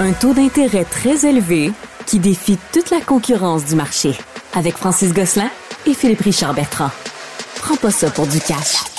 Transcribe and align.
Un 0.00 0.12
taux 0.12 0.34
d'intérêt 0.34 0.84
très 0.84 1.24
élevé 1.24 1.70
qui 2.06 2.18
défie 2.18 2.58
toute 2.72 2.90
la 2.90 3.00
concurrence 3.00 3.64
du 3.64 3.76
marché. 3.76 4.12
Avec 4.54 4.76
Francis 4.76 5.12
Gosselin 5.12 5.50
et 5.86 5.94
Philippe 5.94 6.22
Richard 6.22 6.52
Bertrand. 6.52 6.90
Prends 7.56 7.76
pas 7.76 7.92
ça 7.92 8.10
pour 8.10 8.26
du 8.26 8.40
cash. 8.40 8.93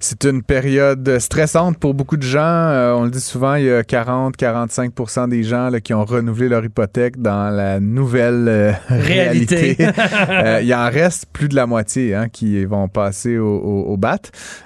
C'est 0.00 0.24
une 0.24 0.42
période 0.42 1.18
stressante 1.18 1.78
pour 1.78 1.94
beaucoup 1.94 2.16
de 2.16 2.22
gens. 2.22 2.38
Euh, 2.40 2.92
on 2.92 3.04
le 3.04 3.10
dit 3.10 3.20
souvent, 3.20 3.56
il 3.56 3.64
y 3.64 3.70
a 3.70 3.82
40-45% 3.82 5.28
des 5.28 5.42
gens 5.42 5.70
là, 5.70 5.80
qui 5.80 5.92
ont 5.92 6.04
renouvelé 6.04 6.48
leur 6.48 6.64
hypothèque 6.64 7.20
dans 7.20 7.50
la 7.50 7.80
nouvelle 7.80 8.46
euh, 8.48 8.72
réalité. 8.88 9.76
Euh, 10.28 10.60
il 10.62 10.74
en 10.74 10.88
reste 10.90 11.26
plus 11.32 11.48
de 11.48 11.54
la 11.54 11.66
moitié 11.66 12.14
hein, 12.14 12.28
qui 12.28 12.64
vont 12.64 12.88
passer 12.88 13.38
au, 13.38 13.58
au, 13.58 13.96
BAT. 13.96 14.18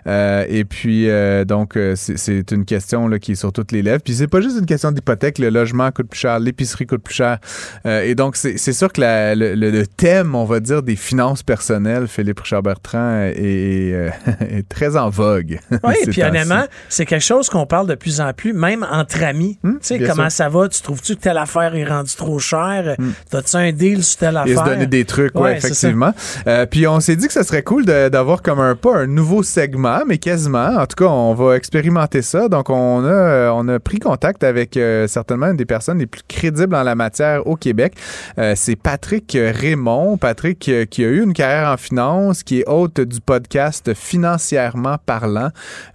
et 0.07 0.65
puis, 0.65 1.09
donc, 1.47 1.79
c'est 1.95 2.51
une 2.53 2.65
question 2.65 3.09
là, 3.09 3.19
qui 3.19 3.33
est 3.33 3.37
sur 3.37 3.53
toutes 3.53 3.73
les 3.73 3.83
lèvres. 3.83 4.03
Puis, 4.03 4.15
c'est 4.15 4.27
pas 4.27 4.41
juste 4.41 4.59
une 4.59 4.67
question 4.67 4.93
d'hypothèque. 4.93 5.39
Le 5.39 5.51
logement 5.51 5.91
coûte 5.91 6.09
plus 6.09 6.21
cher, 6.21 6.39
l'épicerie 6.41 6.87
coûte 6.87 7.03
plus 7.03 7.15
cher. 7.15 7.39
et 7.85 8.15
donc, 8.15 8.37
c'est 8.37 8.73
sûr 8.73 8.93
que 8.93 9.01
la, 9.01 9.35
le, 9.35 9.87
thème, 9.87 10.35
on 10.35 10.45
va 10.45 10.61
dire, 10.61 10.83
des 10.83 10.97
finances 10.97 11.43
personnelles, 11.43 12.09
Philippe 12.09 12.41
Richard-Bertrand, 12.41 13.31
est, 13.35 14.11
est, 14.41 14.69
très 14.69 14.97
en 14.97 15.09
vogue 15.09 15.22
Oui, 15.85 15.95
puis 16.09 16.23
honnêtement, 16.23 16.65
c'est 16.89 17.07
quelque 17.07 17.25
chose 17.25 17.49
qu'on 17.49 17.67
parle 17.67 17.87
de 17.87 17.95
plus 17.95 18.21
en 18.21 18.33
plus, 18.33 18.53
même 18.53 18.87
entre 18.91 19.23
amis. 19.23 19.59
Hmm, 19.63 19.73
tu 19.73 19.79
sais, 19.83 19.99
comment 19.99 20.31
ça 20.31 20.49
va? 20.49 20.69
Tu 20.69 20.81
trouves-tu 20.83 21.17
que 21.17 21.21
telle 21.21 21.39
affaire 21.39 21.75
est 21.75 21.85
rendue 21.85 22.15
trop 22.15 22.39
chère? 22.39 22.95
Hmm. 22.99 23.11
T'as-tu 23.31 23.57
un 23.57 23.73
deal 23.73 24.05
sur 24.05 24.19
telle 24.19 24.37
affaire? 24.37 24.53
Et 24.53 24.57
se 24.57 24.65
donner 24.65 24.87
des 24.87 25.05
trucs, 25.05 25.33
oui, 25.35 25.51
effectivement. 25.51 26.13
Euh, 26.47 26.67
puis 26.67 26.87
on 26.87 27.01
s'est 27.01 27.17
dit 27.17 27.27
que 27.27 27.33
ce 27.33 27.43
serait 27.43 27.63
cool 27.63 27.85
d'avoir 27.85 28.43
comme 28.43 28.61
un, 28.61 28.75
pas 28.75 28.97
un 28.97 29.07
nouveau 29.07 29.43
segment, 29.43 30.01
mais 30.07 30.19
quasiment. 30.19 30.77
En 30.77 30.87
tout 30.87 30.97
cas, 30.97 31.11
on 31.11 31.35
va 31.35 31.57
expérimenter 31.57 32.23
ça. 32.23 32.49
Donc, 32.49 32.71
on 32.71 33.05
a, 33.05 33.51
on 33.53 33.67
a 33.69 33.79
pris 33.81 33.99
contact 33.99 34.45
avec 34.45 34.77
euh, 34.77 35.07
certainement 35.07 35.47
une 35.47 35.57
des 35.57 35.65
personnes 35.65 35.99
les 35.99 36.07
plus 36.07 36.23
crédibles 36.29 36.75
en 36.75 36.83
la 36.83 36.95
matière 36.95 37.47
au 37.47 37.57
Québec. 37.57 37.95
Euh, 38.39 38.55
c'est 38.57 38.77
Patrick 38.77 39.37
Raymond. 39.37 40.17
Patrick 40.17 40.59
qui 40.59 41.05
a 41.05 41.09
eu 41.09 41.23
une 41.23 41.33
carrière 41.33 41.71
en 41.71 41.77
finance, 41.77 42.43
qui 42.43 42.61
est 42.61 42.69
hôte 42.69 43.01
du 43.01 43.21
podcast 43.21 43.93
Financièrement 43.95 44.97
parlant. 45.05 45.12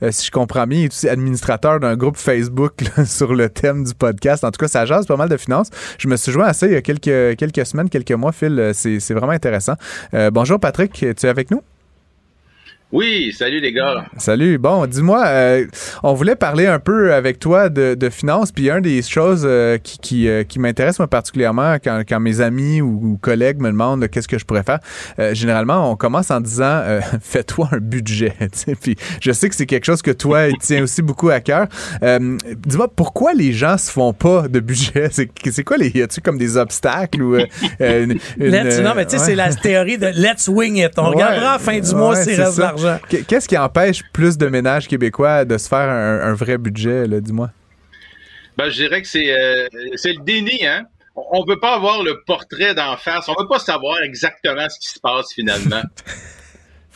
Euh, 0.03 0.11
si 0.11 0.27
je 0.27 0.31
comprends 0.31 0.67
bien, 0.67 0.79
il 0.79 0.85
est 0.85 0.87
aussi 0.87 1.09
administrateur 1.09 1.79
d'un 1.79 1.95
groupe 1.95 2.17
Facebook 2.17 2.73
sur 3.05 3.33
le 3.33 3.49
thème 3.49 3.83
du 3.83 3.93
podcast. 3.93 4.43
En 4.43 4.51
tout 4.51 4.59
cas, 4.59 4.67
ça 4.67 4.85
jase 4.85 5.05
pas 5.05 5.17
mal 5.17 5.29
de 5.29 5.37
finances. 5.37 5.69
Je 5.97 6.07
me 6.07 6.15
suis 6.15 6.31
joint 6.31 6.45
à 6.45 6.53
ça 6.53 6.67
il 6.67 6.73
y 6.73 6.75
a 6.75 6.81
quelques, 6.81 7.37
quelques 7.37 7.65
semaines, 7.65 7.89
quelques 7.89 8.11
mois, 8.11 8.31
Phil. 8.31 8.59
Euh, 8.59 8.71
c'est 8.73 9.13
vraiment 9.13 9.33
intéressant. 9.33 9.73
Euh, 10.13 10.31
bonjour 10.31 10.59
Patrick, 10.59 10.93
tu 10.93 11.05
es 11.05 11.25
avec 11.25 11.51
nous? 11.51 11.61
Oui, 12.93 13.33
salut 13.37 13.59
les 13.59 13.73
gars. 13.73 14.05
Salut. 14.15 14.57
Bon, 14.57 14.85
dis-moi, 14.85 15.25
euh, 15.27 15.65
on 16.03 16.13
voulait 16.13 16.37
parler 16.37 16.67
un 16.67 16.79
peu 16.79 17.13
avec 17.13 17.37
toi 17.37 17.67
de, 17.67 17.95
de 17.95 18.09
finances, 18.09 18.53
puis 18.53 18.69
une 18.69 18.79
des 18.79 19.01
choses 19.01 19.43
euh, 19.45 19.77
qui, 19.77 19.97
qui, 19.97 20.29
euh, 20.29 20.45
qui 20.45 20.57
m'intéresse 20.57 20.97
moi 20.97 21.09
particulièrement 21.09 21.75
quand, 21.83 22.03
quand 22.07 22.21
mes 22.21 22.39
amis 22.39 22.79
ou, 22.79 23.19
collègues 23.21 23.59
me 23.59 23.71
demandent 23.71 24.07
qu'est-ce 24.07 24.29
que 24.29 24.37
je 24.37 24.45
pourrais 24.45 24.63
faire, 24.63 24.79
généralement 25.33 25.91
on 25.91 25.97
commence 25.97 26.31
en 26.31 26.39
disant 26.39 26.81
fais-toi 27.21 27.67
un 27.73 27.79
budget. 27.79 28.33
Puis 28.81 28.95
je 29.19 29.31
sais 29.33 29.49
que 29.49 29.55
c'est 29.55 29.65
quelque 29.65 29.85
chose 29.85 30.01
que 30.01 30.11
toi 30.11 30.47
tient 30.61 30.83
aussi 30.83 31.01
beaucoup 31.01 31.29
à 31.29 31.41
cœur. 31.41 31.67
dis-moi 32.01 32.87
pourquoi 32.95 33.33
les 33.33 33.51
gens 33.51 33.77
se 33.77 33.91
font 33.91 34.13
pas 34.13 34.47
de 34.47 34.61
budget? 34.61 35.09
C'est 35.11 35.63
quoi 35.63 35.77
les 35.77 35.89
y 35.89 36.01
a-tu 36.01 36.21
comme 36.21 36.37
des 36.37 36.55
obstacles 36.55 37.21
ou 37.21 37.35
une, 37.79 38.19
non 38.39 38.93
mais 38.95 39.05
tu 39.05 39.17
sais 39.17 39.25
c'est 39.25 39.35
la 39.35 39.53
théorie 39.53 39.97
de 39.97 40.07
let's 40.07 40.47
wing 40.47 40.77
it. 40.77 40.91
On 40.97 41.09
regardera 41.09 41.49
à 41.49 41.53
la 41.53 41.59
fin 41.59 41.79
du 41.79 41.93
mois 41.93 42.15
si 42.15 42.35
reste 42.35 42.61
Qu'est-ce 43.27 43.47
qui 43.47 43.57
empêche 43.57 44.01
plus 44.13 44.37
de 44.37 44.47
ménages 44.47 44.87
québécois 44.87 45.45
de 45.45 45.57
se 45.57 45.67
faire 45.67 45.89
un, 45.89 46.33
vrai 46.33 46.57
budget, 46.57 47.07
dis-moi? 47.21 47.49
Ben, 48.57 48.69
je 48.69 48.75
dirais 48.75 49.01
que 49.01 49.07
c'est 49.07 49.31
euh, 49.31 49.67
le 49.71 50.23
déni, 50.23 50.65
hein? 50.65 50.85
On 51.31 51.43
veut 51.45 51.59
pas 51.59 51.73
avoir 51.73 52.03
le 52.03 52.21
portrait 52.25 52.75
d'en 52.75 52.95
face. 52.95 53.27
On 53.27 53.35
veut 53.39 53.47
pas 53.47 53.59
savoir 53.59 54.01
exactement 54.03 54.69
ce 54.69 54.79
qui 54.79 54.89
se 54.89 54.99
passe 54.99 55.33
finalement. 55.33 55.81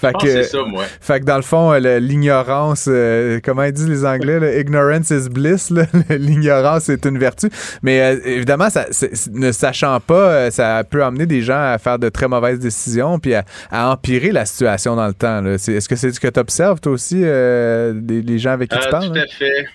Fait 0.02 0.14
que, 0.20 0.42
ça, 0.42 0.64
moi. 0.64 0.86
Fait 1.00 1.20
que 1.20 1.26
dans 1.26 1.36
le 1.36 1.44
fond, 1.44 1.74
l'ignorance, 1.74 2.88
euh, 2.90 3.40
comment 3.44 3.64
ils 3.66 3.72
disent 3.72 3.88
les 3.88 4.04
Anglais, 4.04 4.60
ignorance 4.60 5.12
is 5.12 5.30
bliss, 5.30 5.72
l'ignorance 6.10 6.90
est 6.90 7.06
une 7.06 7.20
vertu. 7.20 7.50
Mais 7.84 8.02
euh, 8.02 8.20
évidemment, 8.26 8.72
ça, 8.72 8.88
ne 9.32 9.52
sachant 9.52 10.00
pas, 10.00 10.32
euh, 10.32 10.50
ça 10.50 10.84
peut 10.90 11.04
amener 11.04 11.28
des 11.28 11.44
gens 11.44 11.62
à 11.62 11.78
faire 11.78 12.00
de 12.00 12.10
très 12.10 12.28
mauvaises 12.28 12.58
décisions 12.58 13.20
puis 13.20 13.36
à, 13.36 13.46
empirer 13.72 14.32
la 14.32 14.46
situation 14.46 14.96
dans 14.96 15.06
le 15.06 15.14
temps. 15.14 15.46
Est-ce 15.46 15.88
que 15.88 15.96
c'est 15.96 16.12
ce 16.12 16.20
que 16.20 16.30
tu 16.30 16.40
observes, 16.40 16.80
toi 16.80 16.94
aussi, 16.94 17.22
des, 17.22 18.22
les 18.24 18.40
gens 18.40 18.52
avec 18.52 18.72
qui 18.72 18.80
tu 18.80 18.90
parles? 18.90 19.12
Tout 19.12 19.20
à 19.20 19.28
fait. 19.28 19.66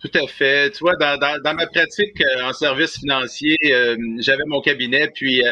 Tout 0.00 0.10
à 0.14 0.26
fait. 0.26 0.70
Tu 0.70 0.78
vois, 0.78 0.96
dans, 0.96 1.18
dans, 1.18 1.54
ma 1.54 1.66
pratique 1.66 2.22
en 2.42 2.54
service 2.54 2.98
financier, 2.98 3.58
j'avais 4.20 4.44
mon 4.46 4.62
cabinet, 4.62 5.10
puis 5.14 5.42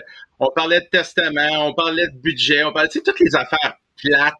on 0.40 0.48
parlait 0.54 0.80
de 0.80 0.86
testament, 0.90 1.66
on 1.69 1.75
parlait 1.75 2.06
de 2.06 2.19
budget, 2.22 2.64
on 2.64 2.72
parlait 2.72 2.88
de 2.88 3.00
toutes 3.00 3.20
les 3.20 3.36
affaires 3.36 3.76
plate. 4.03 4.34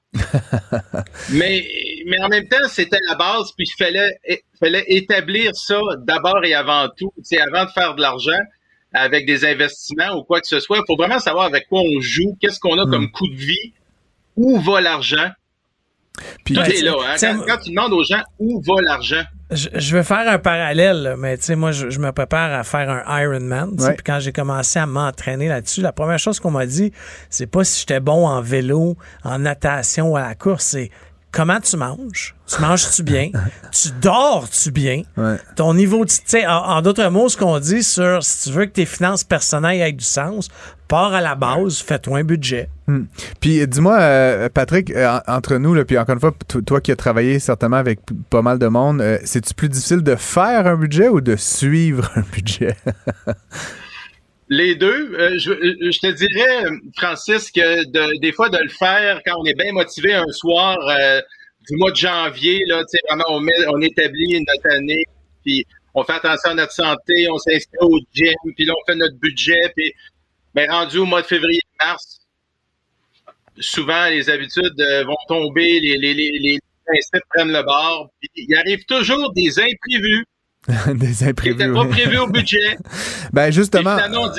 mais, 1.31 1.67
mais 2.07 2.21
en 2.21 2.29
même 2.29 2.49
temps, 2.49 2.69
c'était 2.69 3.01
la 3.09 3.15
base, 3.15 3.53
puis 3.57 3.67
il 3.67 3.85
fallait, 3.85 4.19
fallait 4.59 4.85
établir 4.89 5.55
ça 5.55 5.81
d'abord 5.99 6.45
et 6.45 6.55
avant 6.55 6.89
tout. 6.97 7.13
C'est 7.23 7.41
avant 7.41 7.65
de 7.65 7.71
faire 7.71 7.95
de 7.95 8.03
l'argent 8.03 8.39
avec 8.93 9.27
des 9.27 9.45
investissements 9.45 10.17
ou 10.17 10.25
quoi 10.25 10.41
que 10.41 10.47
ce 10.47 10.61
soit. 10.61 10.79
Il 10.79 10.85
faut 10.87 10.97
vraiment 10.97 11.19
savoir 11.19 11.47
avec 11.47 11.69
quoi 11.69 11.83
on 11.83 12.01
joue, 12.01 12.37
qu'est-ce 12.41 12.61
qu'on 12.61 12.79
a 12.79 12.87
comme 12.87 13.05
hmm. 13.05 13.13
coût 13.13 13.29
de 13.29 13.37
vie, 13.37 13.73
où 14.37 14.59
va 14.61 14.81
l'argent. 14.81 15.31
Puis, 16.45 16.55
Tout 16.55 16.61
est 16.63 16.83
là. 16.83 16.97
Hein? 17.07 17.41
Quand, 17.47 17.59
tu 17.59 17.71
demandes 17.71 17.93
aux 17.93 18.05
gens 18.05 18.23
où 18.39 18.61
va 18.63 18.81
l'argent, 18.83 19.23
je, 19.51 19.97
vais 19.97 20.03
faire 20.03 20.29
un 20.29 20.39
parallèle, 20.39 21.15
mais 21.19 21.39
tu 21.39 21.45
sais, 21.45 21.57
moi, 21.57 21.73
je, 21.73 21.99
me 21.99 22.13
prépare 22.13 22.53
à 22.53 22.65
faire 22.65 22.91
un 22.91 23.21
Ironman. 23.23 23.77
Puis 23.77 24.05
quand 24.05 24.21
j'ai 24.21 24.33
commencé 24.33 24.79
à 24.79 24.87
m'entraîner 24.87 25.49
là-dessus, 25.49 25.81
la 25.81 25.93
première 25.93 26.19
chose 26.19 26.39
qu'on 26.39 26.51
m'a 26.51 26.67
dit, 26.67 26.93
c'est 27.31 27.47
pas 27.47 27.65
si 27.65 27.81
j'étais 27.81 28.01
bon 28.01 28.27
en 28.27 28.43
vélo, 28.43 28.97
en 29.25 29.39
natation 29.39 30.13
ou 30.13 30.17
à 30.17 30.23
la 30.23 30.35
course, 30.35 30.65
c'est 30.65 30.91
comment 31.39 31.61
tu 31.61 31.77
manges? 31.77 32.35
Tu 32.49 32.61
manges-tu 32.61 33.05
bien? 33.05 33.31
tu 33.73 33.91
dors-tu 34.03 34.73
bien? 34.73 35.03
Ton 35.55 35.73
niveau 35.75 36.05
de. 36.05 36.47
En, 36.49 36.79
en 36.79 36.83
d'autres 36.83 37.09
mots, 37.11 37.29
ce 37.29 37.37
qu'on 37.37 37.61
dit 37.61 37.85
sur 37.85 38.25
si 38.25 38.49
tu 38.51 38.57
veux 38.57 38.67
que 38.67 38.73
tes 38.73 38.87
finances 38.87 39.23
personnelles 39.23 39.81
aient 39.81 39.93
du 39.93 40.05
sens, 40.05 40.49
pars 40.89 41.15
à 41.15 41.21
la 41.21 41.37
base, 41.37 41.79
fais-toi 41.79 42.19
un 42.19 42.25
budget. 42.25 42.69
Hmm. 42.89 43.05
Puis 43.39 43.65
dis-moi, 43.69 44.01
euh, 44.01 44.49
Patrick, 44.53 44.91
euh, 44.91 45.21
entre 45.29 45.59
nous, 45.59 45.75
là, 45.75 45.85
puis 45.85 45.97
encore 45.97 46.15
une 46.15 46.21
fois, 46.21 46.35
toi 46.67 46.81
qui 46.81 46.91
as 46.91 46.97
travaillé 46.97 47.39
certainement 47.39 47.77
avec 47.77 48.01
pas 48.31 48.43
mal 48.43 48.59
de 48.59 48.67
monde, 48.67 49.01
euh, 49.01 49.19
c'est-tu 49.23 49.55
plus 49.55 49.69
difficile 49.69 50.03
de 50.03 50.17
faire 50.17 50.67
un 50.67 50.77
budget 50.77 51.09
ou 51.09 51.21
de 51.21 51.37
suivre 51.37 52.11
un 52.17 52.25
budget? 52.33 52.75
Les 54.51 54.75
deux. 54.75 55.39
Je, 55.39 56.01
te 56.01 56.11
dirais, 56.13 56.65
Francis, 56.97 57.51
que 57.51 58.19
des 58.19 58.33
fois 58.33 58.49
de 58.49 58.59
le 58.59 58.69
faire 58.69 59.21
quand 59.27 59.37
on 59.39 59.45
est 59.45 59.55
bien 59.55 59.73
motivé 59.73 60.15
un 60.15 60.31
soir 60.33 60.79
du 61.69 61.77
mois 61.77 61.91
de 61.91 61.97
janvier, 61.97 62.65
là, 62.67 62.83
vraiment, 63.09 63.25
on, 63.29 63.41
met, 63.41 63.53
on 63.69 63.81
établit 63.83 64.43
notre 64.47 64.75
année, 64.75 65.05
puis 65.45 65.65
on 65.95 66.03
fait 66.03 66.15
attention 66.15 66.51
à 66.51 66.55
notre 66.55 66.73
santé, 66.73 67.29
on 67.31 67.39
s'inscrit 67.39 67.77
au 67.81 67.99
gym, 68.15 68.35
puis 68.57 68.65
là, 68.65 68.73
on 68.75 68.91
fait 68.91 68.97
notre 68.97 69.17
budget, 69.17 69.73
puis 69.77 69.93
ben, 70.55 70.71
rendu 70.71 70.99
au 70.99 71.05
mois 71.05 71.23
de 71.23 71.27
février-mars, 71.27 72.21
souvent 73.61 74.09
les 74.09 74.31
habitudes 74.31 74.81
euh, 74.81 75.05
vont 75.05 75.17
tomber, 75.27 75.81
les, 75.81 75.97
les, 75.99 76.15
les, 76.15 76.39
les 76.39 76.59
principes 76.87 77.25
prennent 77.31 77.53
le 77.53 77.63
bord, 77.63 78.11
puis 78.21 78.31
il 78.37 78.55
arrive 78.57 78.85
toujours 78.87 79.33
des 79.33 79.59
imprévus. 79.59 80.25
des 80.95 81.25
imprévus. 81.25 81.57
Qui 81.57 81.65
n'étaient 81.65 81.73
pas 81.73 81.87
prévus 81.87 82.19
au 82.19 82.27
budget. 82.29 82.77
ben 83.33 83.51
justement. 83.51 83.97
On, 84.13 84.31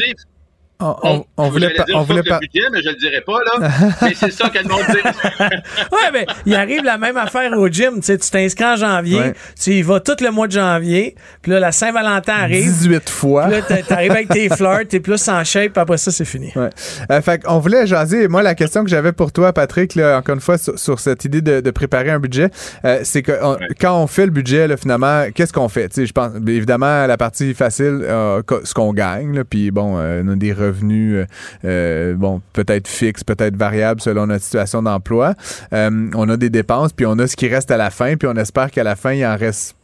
on, 0.81 1.50
voulait 1.50 1.73
pas. 1.73 1.84
On 1.94 2.03
voulait 2.03 2.23
pas. 2.23 2.40
Budget, 2.40 2.67
mais 2.72 2.81
je 2.81 2.90
le 2.90 2.95
dirais 2.95 3.22
pas, 3.25 3.40
là. 3.44 3.69
mais 4.01 4.13
c'est 4.13 4.31
ça 4.31 4.50
que 4.50 4.59
le 4.59 4.69
monde 4.69 4.84
dit. 4.90 5.44
ouais, 5.91 6.12
mais 6.13 6.25
il 6.45 6.56
arrive 6.56 6.84
la 6.84 6.97
même 6.97 7.17
affaire 7.17 7.51
au 7.57 7.67
gym. 7.67 7.95
Tu 7.95 8.03
sais, 8.03 8.17
tu 8.17 8.29
t'inscris 8.29 8.63
en 8.63 8.75
janvier, 8.78 9.34
tu 9.62 9.72
y 9.72 9.81
vas 9.81 10.00
tout 10.00 10.16
le 10.22 10.31
mois 10.31 10.47
de 10.47 10.53
janvier, 10.53 11.16
puis 11.41 11.52
là, 11.52 11.59
la 11.59 11.73
Saint-Valentin 11.73 12.34
arrive. 12.34 12.64
18 12.64 13.09
fois. 13.09 13.47
Puis 13.47 13.55
là, 13.58 13.81
t'arrives 13.84 14.11
avec 14.11 14.29
tes 14.29 14.47
fleurs, 14.49 14.81
t'es 14.87 15.02
plus 15.02 15.28
en 15.28 15.43
shape, 15.43 15.73
puis 15.73 15.81
après 15.81 15.97
ça, 15.97 16.11
c'est 16.11 16.26
fini. 16.26 16.53
Ouais. 16.55 16.70
Euh, 17.11 17.22
fait 17.22 17.43
qu'on 17.43 17.59
voulait 17.59 17.85
jaser. 17.85 18.29
Moi, 18.29 18.41
la 18.41 18.55
question 18.55 18.84
que 18.84 18.90
j'avais 18.90 19.11
pour 19.11 19.34
toi, 19.34 19.52
Patrick, 19.52 19.96
là, 19.96 20.17
encore 20.17 20.35
une 20.35 20.41
fois, 20.41 20.58
sur, 20.58 20.99
cette 20.99 21.26
idée 21.26 21.41
de, 21.41 21.59
de, 21.59 21.72
préparer 21.72 22.09
un 22.09 22.20
budget, 22.20 22.49
euh, 22.85 23.02
c'est 23.03 23.22
que 23.22 23.34
quand 23.79 24.02
on 24.02 24.08
fait 24.08 24.26
le 24.26 24.31
budget, 24.31 24.67
là, 24.67 24.78
finalement, 24.78 25.26
qu'est-ce 25.34 25.52
qu'on 25.52 25.70
fait? 25.70 25.90
Tu 25.90 25.96
sais, 25.96 26.05
je 26.05 26.14
pense, 26.14 26.31
évidemment, 26.47 27.05
la 27.05 27.17
partie 27.17 27.53
facile, 27.53 27.99
euh, 28.03 28.41
ce 28.64 28.73
qu'on 28.73 28.93
gagne, 28.93 29.43
puis 29.43 29.72
bon, 29.72 29.97
on 29.97 30.28
a 30.28 30.35
des 30.35 30.53
revenus, 30.53 30.68
euh, 30.83 31.25
euh, 31.66 32.13
bon, 32.16 32.41
peut-être 32.53 32.87
fixes, 32.87 33.23
peut-être 33.23 33.55
variables 33.55 34.01
selon 34.01 34.27
notre 34.27 34.43
situation 34.43 34.81
d'emploi. 34.81 35.35
Euh, 35.73 36.09
on 36.16 36.29
a 36.29 36.37
des 36.37 36.49
dépenses, 36.49 36.93
puis 36.93 37.05
on 37.05 37.17
a 37.19 37.27
ce 37.27 37.35
qui 37.35 37.47
reste 37.47 37.71
à 37.71 37.77
la 37.77 37.89
fin, 37.89 38.16
puis 38.16 38.27
on 38.27 38.35
espère 38.35 38.71
qu'à 38.71 38.83
la 38.83 38.95
fin, 38.95 39.13
il 39.13 39.25
en 39.25 39.35
reste 39.35 39.75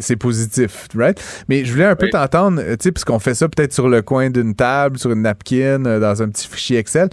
c'est 0.00 0.16
positif, 0.16 0.88
right? 0.96 1.18
Mais 1.48 1.64
je 1.64 1.72
voulais 1.72 1.84
un 1.84 1.94
peu 1.94 2.08
t'entendre, 2.10 2.60
tu 2.60 2.76
sais, 2.80 2.92
puisqu'on 2.92 3.20
fait 3.20 3.34
ça 3.34 3.48
peut-être 3.48 3.72
sur 3.72 3.88
le 3.88 4.02
coin 4.02 4.28
d'une 4.28 4.54
table, 4.54 4.98
sur 4.98 5.12
une 5.12 5.22
napkin, 5.22 5.78
dans 5.78 6.22
un 6.22 6.28
petit 6.28 6.48
fichier 6.48 6.78
Excel. 6.78 7.08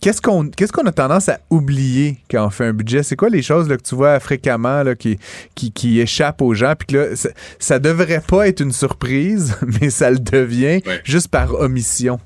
qu'est-ce 0.00 0.20
qu'on 0.20 0.48
qu'est-ce 0.48 0.72
qu'on 0.72 0.86
a 0.86 0.92
tendance 0.92 1.28
à 1.28 1.38
oublier 1.50 2.18
quand 2.30 2.44
on 2.44 2.50
fait 2.50 2.66
un 2.66 2.72
budget? 2.72 3.04
C'est 3.04 3.14
quoi 3.16 3.28
les 3.28 3.42
choses 3.42 3.68
là, 3.68 3.76
que 3.76 3.82
tu 3.82 3.94
vois 3.94 4.18
fréquemment 4.18 4.82
là, 4.82 4.96
qui, 4.96 5.18
qui, 5.54 5.70
qui 5.70 6.00
échappent 6.00 6.42
aux 6.42 6.52
gens? 6.52 6.74
Puis 6.76 6.88
que 6.88 6.96
là, 6.96 7.16
ça, 7.16 7.28
ça 7.60 7.78
devrait 7.78 8.22
pas 8.26 8.48
être 8.48 8.60
une 8.60 8.72
surprise, 8.72 9.56
mais 9.80 9.90
ça 9.90 10.10
le 10.10 10.18
devient 10.18 10.80
juste 11.04 11.28
par 11.28 11.54
omission? 11.54 12.18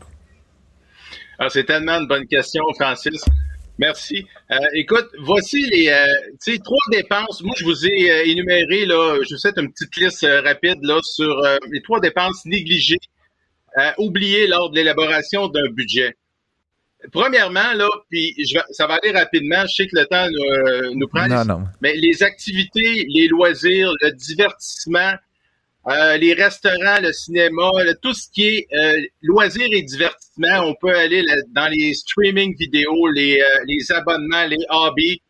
Ah, 1.45 1.49
c'est 1.51 1.65
tellement 1.65 1.99
une 1.99 2.07
bonne 2.07 2.29
question, 2.29 2.63
Francis. 2.79 3.21
Merci. 3.77 4.25
Euh, 4.53 4.59
écoute, 4.75 5.09
voici 5.25 5.61
les 5.73 5.89
euh, 5.89 6.59
trois 6.63 6.79
dépenses. 6.93 7.43
Moi, 7.43 7.53
je 7.59 7.65
vous 7.65 7.85
ai 7.85 8.13
euh, 8.13 8.27
énuméré, 8.27 8.87
là, 8.87 9.19
je 9.29 9.35
vous 9.35 9.41
fais 9.41 9.61
une 9.61 9.73
petite 9.73 9.97
liste 9.97 10.25
rapide 10.45 10.79
là, 10.83 11.01
sur 11.03 11.43
les 11.69 11.83
trois 11.83 11.99
dépenses 11.99 12.45
négligées, 12.45 13.01
oubliées 13.99 14.47
lors 14.47 14.71
de 14.71 14.77
l'élaboration 14.77 15.49
d'un 15.49 15.69
budget. 15.73 16.15
Premièrement, 17.11 17.73
là, 17.75 17.89
puis 18.09 18.37
je 18.39 18.61
ça 18.71 18.87
va 18.87 19.01
aller 19.03 19.11
rapidement, 19.11 19.63
je 19.63 19.75
sais 19.75 19.89
que 19.89 19.99
le 19.99 20.07
temps 20.07 20.29
nous, 20.95 21.09
prend. 21.09 21.27
Non, 21.27 21.45
non. 21.45 21.65
Mais 21.81 21.97
les 21.97 22.23
activités, 22.23 23.05
les 23.09 23.27
loisirs, 23.27 23.93
le 24.01 24.13
divertissement, 24.13 25.15
euh, 25.89 26.17
les 26.17 26.33
restaurants, 26.35 27.01
le 27.01 27.13
cinéma, 27.13 27.71
tout 28.01 28.15
ce 28.15 28.29
qui 28.33 28.47
est 28.47 28.69
euh, 28.73 29.01
loisirs 29.23 29.67
et 29.73 29.83
divertissement, 29.83 30.61
on 30.61 30.75
peut 30.81 30.95
aller 30.95 31.25
dans 31.49 31.67
les 31.67 31.93
streaming 31.95 32.57
vidéo, 32.57 33.09
les, 33.09 33.41
euh, 33.41 33.65
les 33.67 33.91
abonnements, 33.91 34.47
les 34.47 34.65
hobbies, 34.69 35.21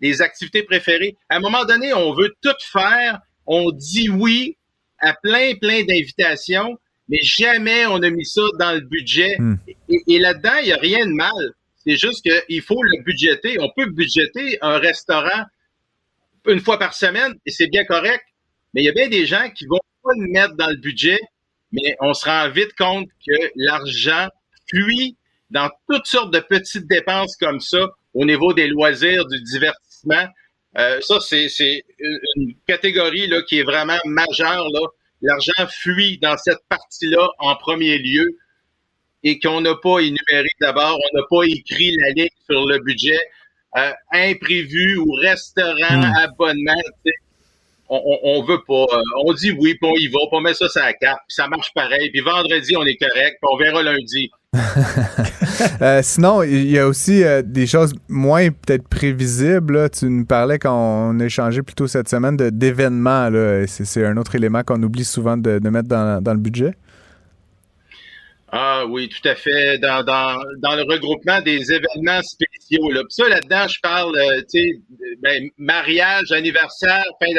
les 0.00 0.22
activités 0.22 0.62
préférées. 0.62 1.14
À 1.28 1.36
un 1.36 1.40
moment 1.40 1.64
donné, 1.66 1.92
on 1.92 2.14
veut 2.14 2.34
tout 2.40 2.56
faire, 2.72 3.20
on 3.46 3.70
dit 3.70 4.08
oui 4.08 4.56
à 4.98 5.12
plein, 5.12 5.54
plein 5.60 5.84
d'invitations, 5.84 6.78
mais 7.10 7.18
jamais 7.22 7.84
on 7.86 8.02
a 8.02 8.08
mis 8.08 8.24
ça 8.24 8.42
dans 8.58 8.72
le 8.72 8.80
budget. 8.80 9.36
Hmm. 9.38 9.56
Et, 9.88 10.18
là-dedans, 10.18 10.56
il 10.62 10.66
n'y 10.66 10.72
a 10.72 10.76
rien 10.76 11.06
de 11.06 11.12
mal. 11.12 11.52
C'est 11.84 11.96
juste 11.96 12.22
qu'il 12.22 12.62
faut 12.62 12.82
le 12.82 13.02
budgéter. 13.02 13.58
On 13.60 13.70
peut 13.76 13.90
budgéter 13.90 14.58
un 14.62 14.78
restaurant 14.78 15.44
une 16.46 16.60
fois 16.60 16.78
par 16.78 16.94
semaine 16.94 17.34
et 17.44 17.50
c'est 17.50 17.68
bien 17.68 17.84
correct. 17.84 18.24
Mais 18.72 18.82
il 18.82 18.84
y 18.84 18.88
a 18.88 18.92
bien 18.92 19.08
des 19.08 19.26
gens 19.26 19.50
qui 19.50 19.66
vont 19.66 19.78
le 20.16 20.28
mettre 20.30 20.54
dans 20.54 20.68
le 20.68 20.76
budget, 20.76 21.20
mais 21.72 21.96
on 22.00 22.14
se 22.14 22.24
rend 22.24 22.48
vite 22.50 22.74
compte 22.76 23.08
que 23.26 23.50
l'argent 23.56 24.28
fuit 24.68 25.16
dans 25.50 25.70
toutes 25.88 26.06
sortes 26.06 26.32
de 26.32 26.40
petites 26.40 26.88
dépenses 26.88 27.36
comme 27.36 27.60
ça 27.60 27.88
au 28.14 28.24
niveau 28.24 28.52
des 28.52 28.68
loisirs, 28.68 29.26
du 29.26 29.40
divertissement. 29.42 30.26
Euh, 30.78 31.00
ça, 31.00 31.18
c'est 31.20 31.82
une 32.36 32.54
catégorie 32.66 33.26
là, 33.26 33.42
qui 33.42 33.58
est 33.58 33.64
vraiment 33.64 33.98
majeure. 34.04 34.66
L'argent 35.22 35.66
fuit 35.68 36.18
dans 36.18 36.36
cette 36.36 36.60
partie-là 36.68 37.28
en 37.38 37.56
premier 37.56 37.98
lieu 37.98 38.36
et 39.24 39.38
qu'on 39.38 39.60
n'a 39.60 39.74
pas 39.74 39.98
énuméré 39.98 40.48
d'abord, 40.60 40.96
on 40.96 41.16
n'a 41.16 41.24
pas 41.28 41.42
écrit 41.44 41.96
la 41.96 42.10
ligne 42.10 42.28
sur 42.48 42.66
le 42.66 42.78
budget. 42.78 43.18
Euh, 43.76 43.92
imprévu 44.12 44.96
ou 44.96 45.12
restaurant, 45.12 46.00
hmm. 46.00 46.12
abonnement 46.16 46.80
on, 47.88 48.18
on, 48.22 48.42
veut 48.42 48.60
pas. 48.66 48.86
Euh, 48.92 49.02
on 49.24 49.32
dit 49.32 49.52
oui, 49.52 49.74
puis 49.80 49.90
on 49.90 49.96
y 49.96 50.08
va, 50.08 50.18
puis 50.30 50.32
on 50.32 50.40
met 50.40 50.54
ça 50.54 50.68
sur 50.68 50.82
la 50.82 50.92
carte, 50.92 51.20
puis 51.26 51.34
ça 51.34 51.48
marche 51.48 51.72
pareil. 51.74 52.10
Puis 52.10 52.20
vendredi, 52.20 52.76
on 52.76 52.84
est 52.84 52.96
correct, 52.96 53.38
puis 53.40 53.50
on 53.50 53.56
verra 53.56 53.82
lundi. 53.82 54.30
Euh, 55.82 56.00
sinon, 56.02 56.44
il 56.44 56.70
y 56.70 56.78
a 56.78 56.86
aussi 56.86 57.24
euh, 57.24 57.42
des 57.44 57.66
choses 57.66 57.92
moins 58.08 58.48
peut-être 58.50 58.86
prévisibles. 58.86 59.90
Tu 59.90 60.06
nous 60.06 60.24
parlais 60.24 60.58
quand 60.58 61.10
on 61.10 61.18
a 61.18 61.24
échangé 61.24 61.62
plutôt 61.62 61.88
cette 61.88 62.08
semaine 62.08 62.36
d'événements. 62.36 63.28
C'est 63.66 64.04
un 64.04 64.16
autre 64.16 64.36
élément 64.36 64.62
qu'on 64.62 64.80
oublie 64.82 65.04
souvent 65.04 65.36
de, 65.36 65.58
mettre 65.68 65.88
dans, 65.88 66.32
le 66.32 66.38
budget. 66.38 66.74
Ah 68.52 68.84
oui, 68.88 69.08
tout 69.08 69.28
à 69.28 69.34
fait. 69.34 69.78
Dans, 69.78 70.02
le 70.04 70.92
regroupement 70.92 71.40
des 71.40 71.72
événements 71.72 72.22
spéciaux. 72.22 72.90
Là. 72.92 73.00
Puis 73.00 73.14
ça, 73.14 73.28
là-dedans, 73.28 73.66
je 73.68 73.80
parle, 73.82 74.16
tu 74.50 74.60
sais, 74.60 74.80
ben, 75.20 75.48
mariage, 75.58 76.30
anniversaire, 76.30 77.04
fin 77.20 77.32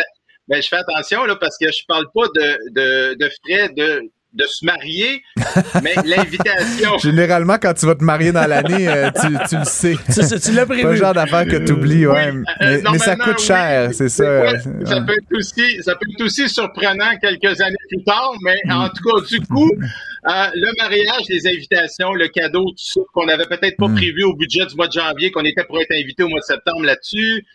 ben, 0.50 0.62
je 0.62 0.68
fais 0.68 0.78
attention 0.78 1.26
là, 1.26 1.36
parce 1.36 1.58
que 1.58 1.72
je 1.72 1.86
parle 1.88 2.06
pas 2.14 2.26
de, 2.36 2.58
de, 2.72 3.14
de 3.16 3.30
frais 3.44 3.70
de, 3.70 4.10
de 4.34 4.44
se 4.46 4.64
marier, 4.64 5.22
mais 5.84 5.96
l'invitation. 6.06 6.98
Généralement, 6.98 7.58
quand 7.60 7.74
tu 7.74 7.86
vas 7.86 7.96
te 7.96 8.04
marier 8.04 8.32
dans 8.32 8.48
l'année, 8.48 8.88
euh, 8.88 9.10
tu, 9.12 9.28
tu, 9.50 9.58
le 9.58 9.64
sais. 9.64 9.96
Tu, 10.14 10.40
tu 10.40 10.52
l'as 10.52 10.66
prévu. 10.66 10.84
Pas 10.84 10.92
le 10.92 10.96
genre 10.96 11.14
d'affaire 11.14 11.46
que 11.46 11.66
tu 11.66 11.74
oublies, 11.74 12.06
ouais. 12.06 12.32
Euh, 12.62 12.82
mais, 12.92 13.00
ça 13.00 13.16
coûte 13.16 13.40
cher, 13.40 13.92
c'est 13.94 14.10
ça. 14.10 14.60
ça, 14.86 15.02
peut 15.02 15.14
être 15.14 15.38
aussi, 15.38 15.82
ça 15.84 15.96
peut 15.96 16.06
être 16.12 16.24
aussi 16.24 16.48
surprenant 16.48 17.16
quelques 17.22 17.60
années 17.62 17.76
plus 17.90 18.04
tard, 18.04 18.34
mais 18.44 18.60
mm. 18.66 18.72
en 18.72 18.90
tout 18.90 19.04
cas, 19.04 19.26
du 19.28 19.42
coup, 19.42 19.72
euh, 19.72 20.48
le 20.54 20.82
mariage, 20.82 21.24
les 21.30 21.48
invitations, 21.48 22.14
le 22.14 22.28
cadeau, 22.28 22.66
tout 22.66 22.76
ça, 22.78 23.02
qu'on 23.14 23.26
n'avait 23.26 23.48
peut-être 23.48 23.78
pas 23.78 23.88
mm. 23.88 23.96
prévu 23.96 24.24
au 24.24 24.36
budget 24.36 24.66
du 24.66 24.76
mois 24.76 24.88
de 24.88 24.94
janvier, 24.94 25.32
qu'on 25.32 25.46
était 25.46 25.64
pour 25.64 25.80
être 25.80 25.92
invité 25.92 26.24
au 26.24 26.30
mois 26.30 26.40
de 26.40 26.46
septembre 26.46 26.84
là-dessus, 26.84 27.46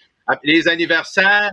les 0.43 0.69
anniversaires, 0.69 1.52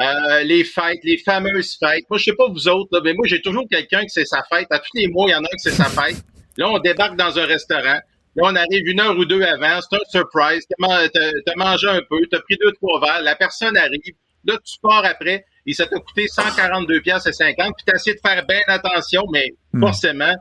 euh, 0.00 0.42
les 0.44 0.64
fêtes, 0.64 1.00
les 1.02 1.18
fameuses 1.18 1.76
fêtes. 1.78 2.04
Moi, 2.08 2.18
je 2.18 2.24
sais 2.24 2.36
pas 2.36 2.48
vous 2.48 2.68
autres, 2.68 3.00
mais 3.04 3.12
moi, 3.12 3.26
j'ai 3.26 3.42
toujours 3.42 3.66
quelqu'un 3.70 4.02
qui 4.02 4.08
c'est 4.08 4.24
sa 4.24 4.42
fête. 4.50 4.66
À 4.70 4.78
tous 4.78 4.90
les 4.94 5.08
mois, 5.08 5.26
il 5.28 5.32
y 5.32 5.34
en 5.34 5.44
a 5.44 5.46
un 5.46 5.56
qui 5.56 5.58
c'est 5.58 5.70
sa 5.70 5.84
fête. 5.84 6.16
Là, 6.56 6.70
on 6.70 6.78
débarque 6.78 7.16
dans 7.16 7.38
un 7.38 7.44
restaurant. 7.44 8.00
Là, 8.34 8.42
on 8.44 8.56
arrive 8.56 8.86
une 8.86 9.00
heure 9.00 9.16
ou 9.16 9.26
deux 9.26 9.42
avant. 9.42 9.80
C'est 9.82 9.96
un 9.96 10.04
surprise. 10.08 10.66
T'as 10.78 11.08
as 11.18 11.56
mangé 11.56 11.88
un 11.88 12.00
peu, 12.08 12.26
t'as 12.30 12.40
pris 12.40 12.56
deux, 12.62 12.72
trois 12.72 13.00
verres. 13.00 13.22
La 13.22 13.36
personne 13.36 13.76
arrive. 13.76 14.14
Là, 14.44 14.56
tu 14.64 14.78
pars 14.80 15.04
après. 15.04 15.44
Et 15.66 15.74
ça 15.74 15.86
t'a 15.86 15.98
coûté 15.98 16.26
142 16.26 17.00
pièces 17.02 17.26
et 17.26 17.32
50. 17.32 17.74
Puis 17.76 17.84
t'as 17.86 17.94
essayé 17.94 18.16
de 18.16 18.20
faire 18.20 18.44
bien 18.46 18.60
attention, 18.68 19.24
mais 19.30 19.50
hmm. 19.72 19.80
forcément, 19.80 20.34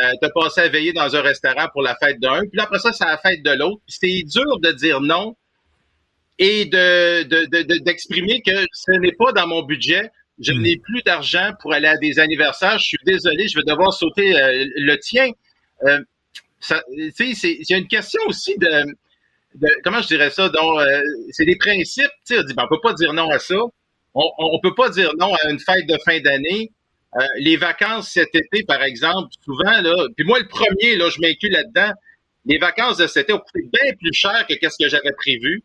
euh, 0.00 0.10
t'as 0.20 0.30
passé 0.30 0.62
à 0.62 0.68
veiller 0.68 0.92
dans 0.92 1.14
un 1.14 1.20
restaurant 1.20 1.68
pour 1.72 1.82
la 1.82 1.94
fête 1.96 2.18
d'un. 2.20 2.40
Puis 2.50 2.60
après 2.60 2.78
ça, 2.78 2.92
c'est 2.92 3.04
la 3.04 3.18
fête 3.18 3.42
de 3.44 3.52
l'autre. 3.52 3.82
Puis 3.86 3.98
c'est 4.00 4.40
dur 4.40 4.58
de 4.60 4.72
dire 4.72 5.00
non 5.00 5.36
et 6.38 6.64
de, 6.66 7.78
d'exprimer 7.78 8.42
que 8.42 8.66
ce 8.72 8.92
n'est 8.92 9.12
pas 9.12 9.32
dans 9.32 9.46
mon 9.46 9.62
budget. 9.62 10.10
Je 10.40 10.52
hmm. 10.52 10.62
n'ai 10.62 10.76
plus 10.78 11.02
d'argent 11.02 11.52
pour 11.60 11.72
aller 11.72 11.86
à 11.86 11.96
des 11.96 12.18
anniversaires. 12.18 12.78
Je 12.78 12.84
suis 12.84 12.98
désolé, 13.04 13.46
je 13.46 13.56
vais 13.56 13.64
devoir 13.64 13.92
sauter 13.92 14.34
euh, 14.34 14.66
le 14.76 14.96
tien. 14.98 15.30
Euh, 15.84 16.00
c'est 16.60 17.70
une 17.70 17.86
question 17.86 18.20
aussi 18.26 18.56
de, 18.58 18.96
comment 19.82 20.00
je 20.02 20.08
dirais 20.08 20.30
ça? 20.30 20.48
Donc, 20.48 20.80
euh, 20.80 21.02
c'est 21.30 21.44
des 21.44 21.56
principes. 21.56 22.10
On 22.30 22.42
dit, 22.42 22.54
ben, 22.54 22.64
on 22.64 22.74
peut 22.74 22.80
pas 22.82 22.94
dire 22.94 23.12
non 23.12 23.30
à 23.30 23.38
ça. 23.38 23.56
On, 24.14 24.30
on 24.38 24.60
peut 24.60 24.74
pas 24.74 24.88
dire 24.90 25.12
non 25.18 25.34
à 25.34 25.50
une 25.50 25.60
fête 25.60 25.86
de 25.86 25.98
fin 26.04 26.20
d'année. 26.20 26.72
Euh, 27.16 27.26
les 27.38 27.56
vacances 27.56 28.10
cet 28.10 28.34
été, 28.34 28.64
par 28.64 28.82
exemple, 28.82 29.28
souvent 29.44 29.80
là. 29.82 30.06
Puis 30.16 30.26
moi, 30.26 30.38
le 30.40 30.48
premier, 30.48 30.96
là, 30.96 31.10
je 31.10 31.20
m'inclus 31.20 31.48
là-dedans. 31.48 31.92
Les 32.44 32.58
vacances 32.58 32.96
de 32.98 33.06
cet 33.06 33.24
été 33.24 33.32
ont 33.32 33.38
coûté 33.38 33.68
bien 33.72 33.92
plus 33.94 34.12
cher 34.12 34.46
que 34.48 34.54
ce 34.54 34.76
que 34.82 34.88
j'avais 34.88 35.12
prévu. 35.12 35.62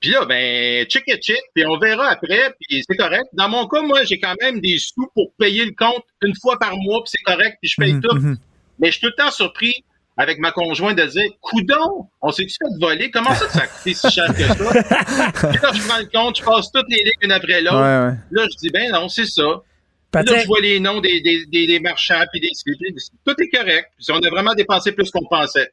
Puis 0.00 0.10
là, 0.10 0.24
ben, 0.26 0.86
check 0.86 1.04
it, 1.08 1.20
check, 1.20 1.40
puis 1.54 1.66
on 1.66 1.76
verra 1.78 2.10
après, 2.10 2.54
puis 2.60 2.84
c'est 2.88 2.96
correct. 2.96 3.26
Dans 3.32 3.48
mon 3.48 3.66
cas, 3.66 3.82
moi, 3.82 4.04
j'ai 4.04 4.20
quand 4.20 4.34
même 4.40 4.60
des 4.60 4.78
sous 4.78 5.08
pour 5.14 5.32
payer 5.38 5.64
le 5.64 5.72
compte 5.76 6.04
une 6.22 6.34
fois 6.40 6.58
par 6.58 6.76
mois, 6.76 7.02
puis 7.02 7.12
c'est 7.16 7.24
correct, 7.24 7.58
puis 7.60 7.68
je 7.68 7.76
paye 7.76 7.94
mhm, 7.94 8.02
tout. 8.02 8.16
Mhm. 8.16 8.38
Mais 8.78 8.88
je 8.88 8.92
suis 8.92 9.00
tout 9.00 9.12
le 9.16 9.22
temps 9.22 9.30
surpris 9.30 9.74
avec 10.16 10.38
ma 10.38 10.52
conjointe 10.52 10.96
de 10.96 11.04
dire 11.04 11.30
Coudon, 11.40 12.08
on 12.20 12.30
s'est-tu 12.30 12.54
fait 12.58 12.80
voler? 12.80 13.10
Comment 13.10 13.34
ça 13.34 13.46
que 13.46 13.52
ça 13.52 13.62
a 13.62 13.66
coûté 13.66 13.94
si 13.94 14.10
cher 14.10 14.26
que 14.28 14.42
ça? 14.42 14.54
puis 15.50 15.60
là, 15.62 15.72
je 15.72 15.86
prends 15.86 15.98
le 15.98 16.10
compte, 16.12 16.38
je 16.38 16.44
passe 16.44 16.70
toutes 16.72 16.88
les 16.88 16.96
lignes 16.96 17.12
une 17.22 17.32
après 17.32 17.60
l'autre. 17.60 17.76
Là, 17.78 18.46
je 18.50 18.56
dis 18.58 18.70
ben 18.70 18.92
non, 18.92 19.08
c'est 19.08 19.26
ça. 19.26 19.62
Là, 20.14 20.22
je 20.26 20.46
vois 20.46 20.60
les 20.60 20.80
noms 20.80 21.00
des, 21.00 21.20
des, 21.20 21.66
des, 21.66 21.80
marchands 21.80 22.24
puis 22.32 22.40
des 22.40 22.50
tout 23.24 23.34
est 23.38 23.48
correct. 23.56 23.90
Puis 23.96 24.06
on 24.10 24.18
a 24.18 24.30
vraiment 24.30 24.54
dépensé 24.54 24.92
plus 24.92 25.10
qu'on 25.10 25.26
pensait. 25.26 25.70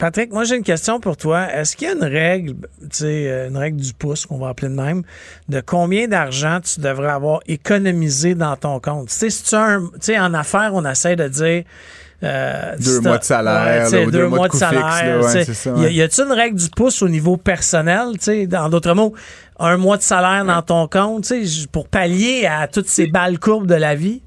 Patrick, 0.00 0.32
moi 0.32 0.44
j'ai 0.44 0.56
une 0.56 0.62
question 0.62 0.98
pour 0.98 1.18
toi. 1.18 1.52
Est-ce 1.52 1.76
qu'il 1.76 1.86
y 1.86 1.90
a 1.90 1.94
une 1.94 2.02
règle, 2.02 2.54
tu 2.54 2.88
sais, 2.90 3.28
euh, 3.28 3.48
une 3.48 3.58
règle 3.58 3.78
du 3.78 3.92
pouce, 3.92 4.24
qu'on 4.24 4.38
va 4.38 4.48
appeler 4.48 4.70
de 4.70 4.74
même, 4.74 5.02
de 5.50 5.60
combien 5.60 6.08
d'argent 6.08 6.58
tu 6.60 6.80
devrais 6.80 7.10
avoir 7.10 7.40
économisé 7.46 8.34
dans 8.34 8.56
ton 8.56 8.80
compte? 8.80 9.08
Tu 9.08 9.14
sais, 9.14 9.28
si 9.28 9.44
tu 9.44 9.56
sais, 10.00 10.18
en 10.18 10.32
affaires, 10.32 10.70
on 10.72 10.86
essaie 10.86 11.16
de 11.16 11.28
dire. 11.28 11.64
Euh, 12.22 12.76
deux 12.78 13.00
mois 13.00 13.18
de 13.18 13.24
salaire, 13.24 13.90
deux, 14.10 14.26
mois, 14.26 14.48
de, 14.48 14.54
salaire. 14.54 15.20
y 15.76 16.02
a-t-il 16.02 16.24
une 16.26 16.32
règle 16.32 16.58
du 16.58 16.68
pouce 16.70 17.02
au 17.02 17.08
niveau 17.08 17.36
personnel, 17.36 18.12
tu 18.14 18.24
sais, 18.24 18.56
en 18.56 18.70
d'autres 18.70 18.94
mots, 18.94 19.14
un 19.58 19.76
mois 19.76 19.98
de 19.98 20.02
salaire 20.02 20.46
dans 20.46 20.62
ton 20.62 20.88
compte, 20.88 21.24
tu 21.24 21.46
sais, 21.46 21.66
pour 21.70 21.88
pallier 21.88 22.46
à 22.46 22.68
toutes 22.68 22.88
ces 22.88 23.06
balles 23.06 23.38
courbes 23.38 23.66
de 23.66 23.74
la 23.74 23.94
vie? 23.94 24.22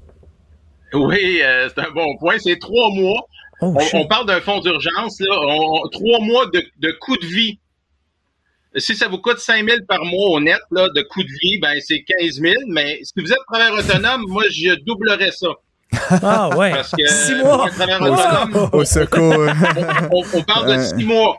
Oui, 0.92 1.40
euh, 1.42 1.68
c'est 1.74 1.82
un 1.82 1.90
bon 1.92 2.16
point. 2.18 2.36
C'est 2.38 2.58
trois 2.60 2.90
mois. 2.90 3.26
Oh, 3.64 3.76
on, 3.94 4.06
parle 4.06 4.26
d'un 4.26 4.40
fonds 4.40 4.60
d'urgence, 4.60 5.20
là, 5.20 5.34
trois 5.92 6.20
mois 6.20 6.46
de, 6.46 6.62
de 6.78 6.92
coût 7.00 7.16
de 7.16 7.26
vie. 7.26 7.58
Si 8.76 8.96
ça 8.96 9.06
vous 9.06 9.18
coûte 9.18 9.38
5 9.38 9.68
000 9.68 9.78
par 9.86 10.04
mois 10.04 10.30
au 10.30 10.40
net 10.40 10.58
là, 10.72 10.88
de 10.88 11.02
coût 11.02 11.22
de 11.22 11.28
vie, 11.42 11.58
ben 11.60 11.78
c'est 11.80 12.02
15 12.02 12.40
000. 12.40 12.54
Mais 12.68 12.98
si 13.02 13.12
vous 13.16 13.30
êtes 13.30 13.38
travailleur 13.46 13.78
autonome, 13.78 14.24
moi, 14.26 14.44
je 14.50 14.74
doublerais 14.84 15.30
ça. 15.30 15.48
Ah 16.22 16.48
ouais. 16.56 16.70
Parce 16.72 16.90
que 16.90 17.06
six 17.06 17.34
mois. 17.36 17.66
Au, 18.72 18.84
secours. 18.84 19.46
on, 20.34 20.42
parle 20.42 20.76
de 20.76 20.82
six 20.82 21.04
mois. 21.04 21.36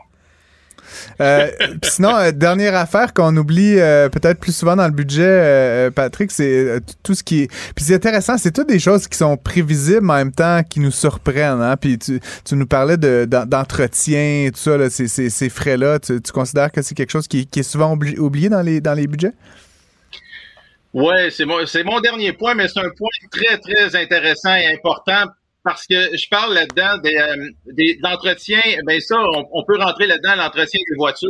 Euh, 1.20 1.50
sinon, 1.82 2.14
euh, 2.16 2.30
dernière 2.32 2.74
affaire 2.74 3.14
qu'on 3.14 3.36
oublie 3.36 3.78
euh, 3.78 4.08
peut-être 4.08 4.38
plus 4.38 4.54
souvent 4.54 4.76
dans 4.76 4.86
le 4.86 4.92
budget, 4.92 5.90
Patrick, 5.92 6.30
c'est 6.30 6.80
tout 7.02 7.14
ce 7.14 7.22
qui 7.22 7.42
est. 7.42 7.46
Puis 7.74 7.84
c'est 7.84 7.94
intéressant, 7.94 8.36
c'est 8.38 8.52
toutes 8.52 8.68
des 8.68 8.78
choses 8.78 9.08
qui 9.08 9.16
sont 9.16 9.36
prévisibles 9.36 10.10
en 10.10 10.14
même 10.14 10.32
temps 10.32 10.62
qui 10.62 10.80
nous 10.80 10.90
surprennent. 10.90 11.62
Hein? 11.62 11.76
Puis 11.76 11.98
tu, 11.98 12.20
nous 12.52 12.66
parlais 12.66 12.96
d'entretien, 12.96 14.50
tout 14.52 14.60
ça, 14.60 14.90
ces, 14.90 15.48
frais-là. 15.48 15.98
Tu, 15.98 16.20
considères 16.32 16.70
que 16.70 16.82
c'est 16.82 16.94
quelque 16.94 17.12
chose 17.12 17.28
qui, 17.28 17.48
est 17.54 17.62
souvent 17.62 17.96
oublié 18.18 18.48
dans 18.48 18.62
les, 18.62 18.80
dans 18.80 18.94
les 18.94 19.06
budgets? 19.06 19.32
Oui, 20.92 21.14
c'est 21.30 21.44
mon, 21.44 21.58
mon 21.84 22.00
dernier 22.00 22.32
point, 22.32 22.54
mais 22.54 22.68
c'est 22.68 22.80
un 22.80 22.90
point 22.96 23.08
très, 23.30 23.58
très 23.58 24.02
intéressant 24.02 24.54
et 24.54 24.66
important 24.72 25.30
parce 25.66 25.84
que 25.84 26.16
je 26.16 26.28
parle 26.28 26.54
là-dedans 26.54 26.98
des, 26.98 27.16
euh, 27.16 27.50
des. 27.72 27.98
Ben 28.00 29.00
ça, 29.00 29.16
on, 29.52 29.64
peut 29.64 29.76
rentrer 29.76 30.06
là-dedans 30.06 30.36
l'entretien 30.36 30.78
des 30.88 30.96
voitures. 30.96 31.28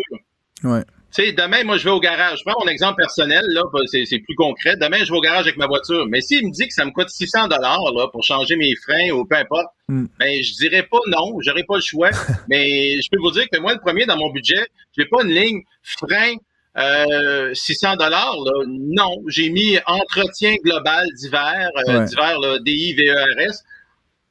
Ouais. 0.62 0.82
Tu 1.14 1.24
sais, 1.24 1.32
demain, 1.32 1.64
moi, 1.64 1.78
je 1.78 1.84
vais 1.84 1.90
au 1.90 2.00
garage. 2.00 2.40
Je 2.40 2.44
prends 2.44 2.62
mon 2.62 2.70
exemple 2.70 2.96
personnel, 2.96 3.42
là, 3.48 3.62
c'est, 3.86 4.18
plus 4.18 4.34
concret. 4.36 4.76
Demain, 4.76 4.98
je 5.04 5.10
vais 5.10 5.16
au 5.16 5.22
garage 5.22 5.46
avec 5.46 5.56
ma 5.56 5.66
voiture. 5.66 6.04
Mais 6.10 6.20
s'il 6.20 6.46
me 6.46 6.52
dit 6.52 6.68
que 6.68 6.74
ça 6.74 6.84
me 6.84 6.90
coûte 6.90 7.08
600 7.08 7.48
dollars 7.48 7.80
là 7.96 8.08
pour 8.12 8.22
changer 8.24 8.56
mes 8.56 8.74
freins 8.76 9.10
ou 9.12 9.24
peu 9.24 9.36
importe, 9.36 9.68
mm. 9.88 10.04
ben 10.18 10.42
je 10.42 10.52
dirais 10.52 10.82
pas 10.82 10.98
non, 11.06 11.40
j'aurais 11.40 11.64
pas 11.64 11.76
le 11.76 11.82
choix. 11.82 12.10
mais 12.50 13.00
je 13.00 13.08
peux 13.10 13.18
vous 13.18 13.30
dire 13.30 13.46
que 13.50 13.58
moi, 13.58 13.72
le 13.72 13.80
premier 13.80 14.04
dans 14.04 14.18
mon 14.18 14.30
budget, 14.30 14.66
j'ai 14.98 15.06
pas 15.06 15.22
une 15.22 15.30
ligne 15.30 15.62
frein 15.82 16.34
euh, 16.76 17.54
600 17.54 17.96
dollars, 17.96 18.36
non. 18.66 19.22
J'ai 19.28 19.48
mis 19.48 19.78
entretien 19.86 20.56
global 20.62 21.06
d'hiver, 21.14 21.70
euh, 21.88 22.04
d'hiver, 22.04 22.38
là, 22.38 22.58
D-I-V-E-R-S. 22.58 23.64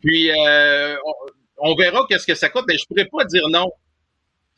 Puis, 0.06 0.30
euh, 0.30 0.96
on, 1.58 1.76
verra 1.76 2.06
qu'est-ce 2.08 2.28
que 2.28 2.36
ça 2.36 2.50
coûte, 2.50 2.66
mais 2.68 2.78
je 2.78 2.86
pourrais 2.86 3.06
pas 3.06 3.26
dire 3.26 3.50
non. 3.50 3.72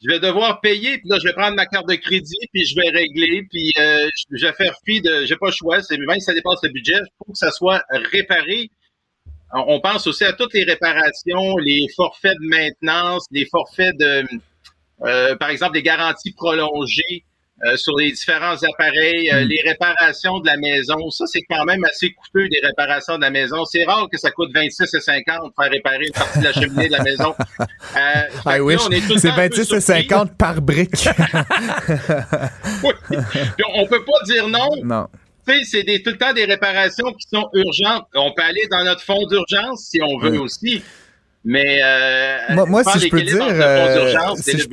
Je 0.03 0.09
vais 0.09 0.19
devoir 0.19 0.59
payer, 0.59 0.97
puis 0.99 1.09
là, 1.09 1.17
je 1.19 1.27
vais 1.27 1.33
prendre 1.33 1.55
ma 1.55 1.65
carte 1.65 1.87
de 1.87 1.95
crédit, 1.95 2.37
puis 2.53 2.65
je 2.65 2.75
vais 2.75 2.89
régler, 2.89 3.43
puis 3.49 3.71
euh, 3.79 4.09
je 4.31 4.45
vais 4.45 4.53
faire 4.53 4.75
fi 4.85 5.01
de... 5.01 5.25
J'ai 5.25 5.37
pas 5.37 5.47
le 5.47 5.53
choix, 5.53 5.81
c'est 5.81 5.97
même 5.97 6.19
si 6.19 6.25
ça 6.25 6.33
dépasse 6.33 6.59
le 6.63 6.69
budget, 6.69 6.99
pour 7.17 7.27
que 7.27 7.37
ça 7.37 7.51
soit 7.51 7.83
réparé. 8.11 8.69
On 9.53 9.79
pense 9.79 10.05
aussi 10.05 10.25
à 10.25 10.33
toutes 10.33 10.53
les 10.53 10.65
réparations, 10.65 11.57
les 11.57 11.87
forfaits 11.95 12.37
de 12.39 12.47
maintenance, 12.47 13.25
les 13.31 13.45
forfaits 13.45 13.97
de... 13.97 14.23
Euh, 15.03 15.35
par 15.37 15.49
exemple, 15.49 15.75
les 15.75 15.83
garanties 15.83 16.33
prolongées. 16.33 17.23
Euh, 17.65 17.75
sur 17.75 17.97
les 17.97 18.11
différents 18.11 18.53
appareils, 18.53 19.31
euh, 19.31 19.43
hmm. 19.43 19.47
les 19.47 19.61
réparations 19.67 20.39
de 20.39 20.45
la 20.45 20.57
maison. 20.57 21.09
Ça, 21.09 21.25
c'est 21.25 21.41
quand 21.49 21.65
même 21.65 21.83
assez 21.85 22.11
coûteux, 22.11 22.47
des 22.49 22.59
réparations 22.63 23.15
de 23.15 23.21
la 23.21 23.31
maison. 23.31 23.65
C'est 23.65 23.83
rare 23.83 24.07
que 24.11 24.17
ça 24.19 24.29
coûte 24.29 24.51
26 24.53 24.93
et 24.93 24.99
50 24.99 25.53
faire 25.59 25.71
réparer 25.71 26.05
une 26.05 26.11
partie 26.11 26.37
de 26.37 26.43
la 26.43 26.53
cheminée 26.53 26.87
de 26.87 26.91
la 26.91 27.01
maison. 27.01 27.33
Euh, 27.95 28.59
wish. 28.59 28.81
C'est 29.17 29.31
26 29.31 29.73
et 29.73 29.79
50 29.79 30.37
par 30.37 30.61
brique. 30.61 30.91
oui. 32.83 32.91
on 33.73 33.87
peut 33.87 34.05
pas 34.05 34.23
dire 34.25 34.47
non. 34.47 34.69
Non. 34.83 35.07
C'est 35.63 35.83
tout 36.03 36.11
le 36.11 36.17
temps 36.17 36.33
des 36.33 36.45
réparations 36.45 37.11
qui 37.13 37.27
sont 37.27 37.49
urgentes. 37.53 38.05
On 38.13 38.33
peut 38.33 38.43
aller 38.43 38.67
dans 38.69 38.83
notre 38.83 39.01
fonds 39.01 39.25
d'urgence 39.25 39.87
si 39.89 39.99
on 40.03 40.19
veut 40.19 40.39
aussi. 40.39 40.83
Mais 41.49 41.79
euh, 41.81 42.65
moi, 42.67 42.83
si 42.83 42.99
je 42.99 43.09
peux 43.09 43.21
dire, 43.21 43.39
euh, 43.41 44.35
si, 44.35 44.57
je, 44.57 44.67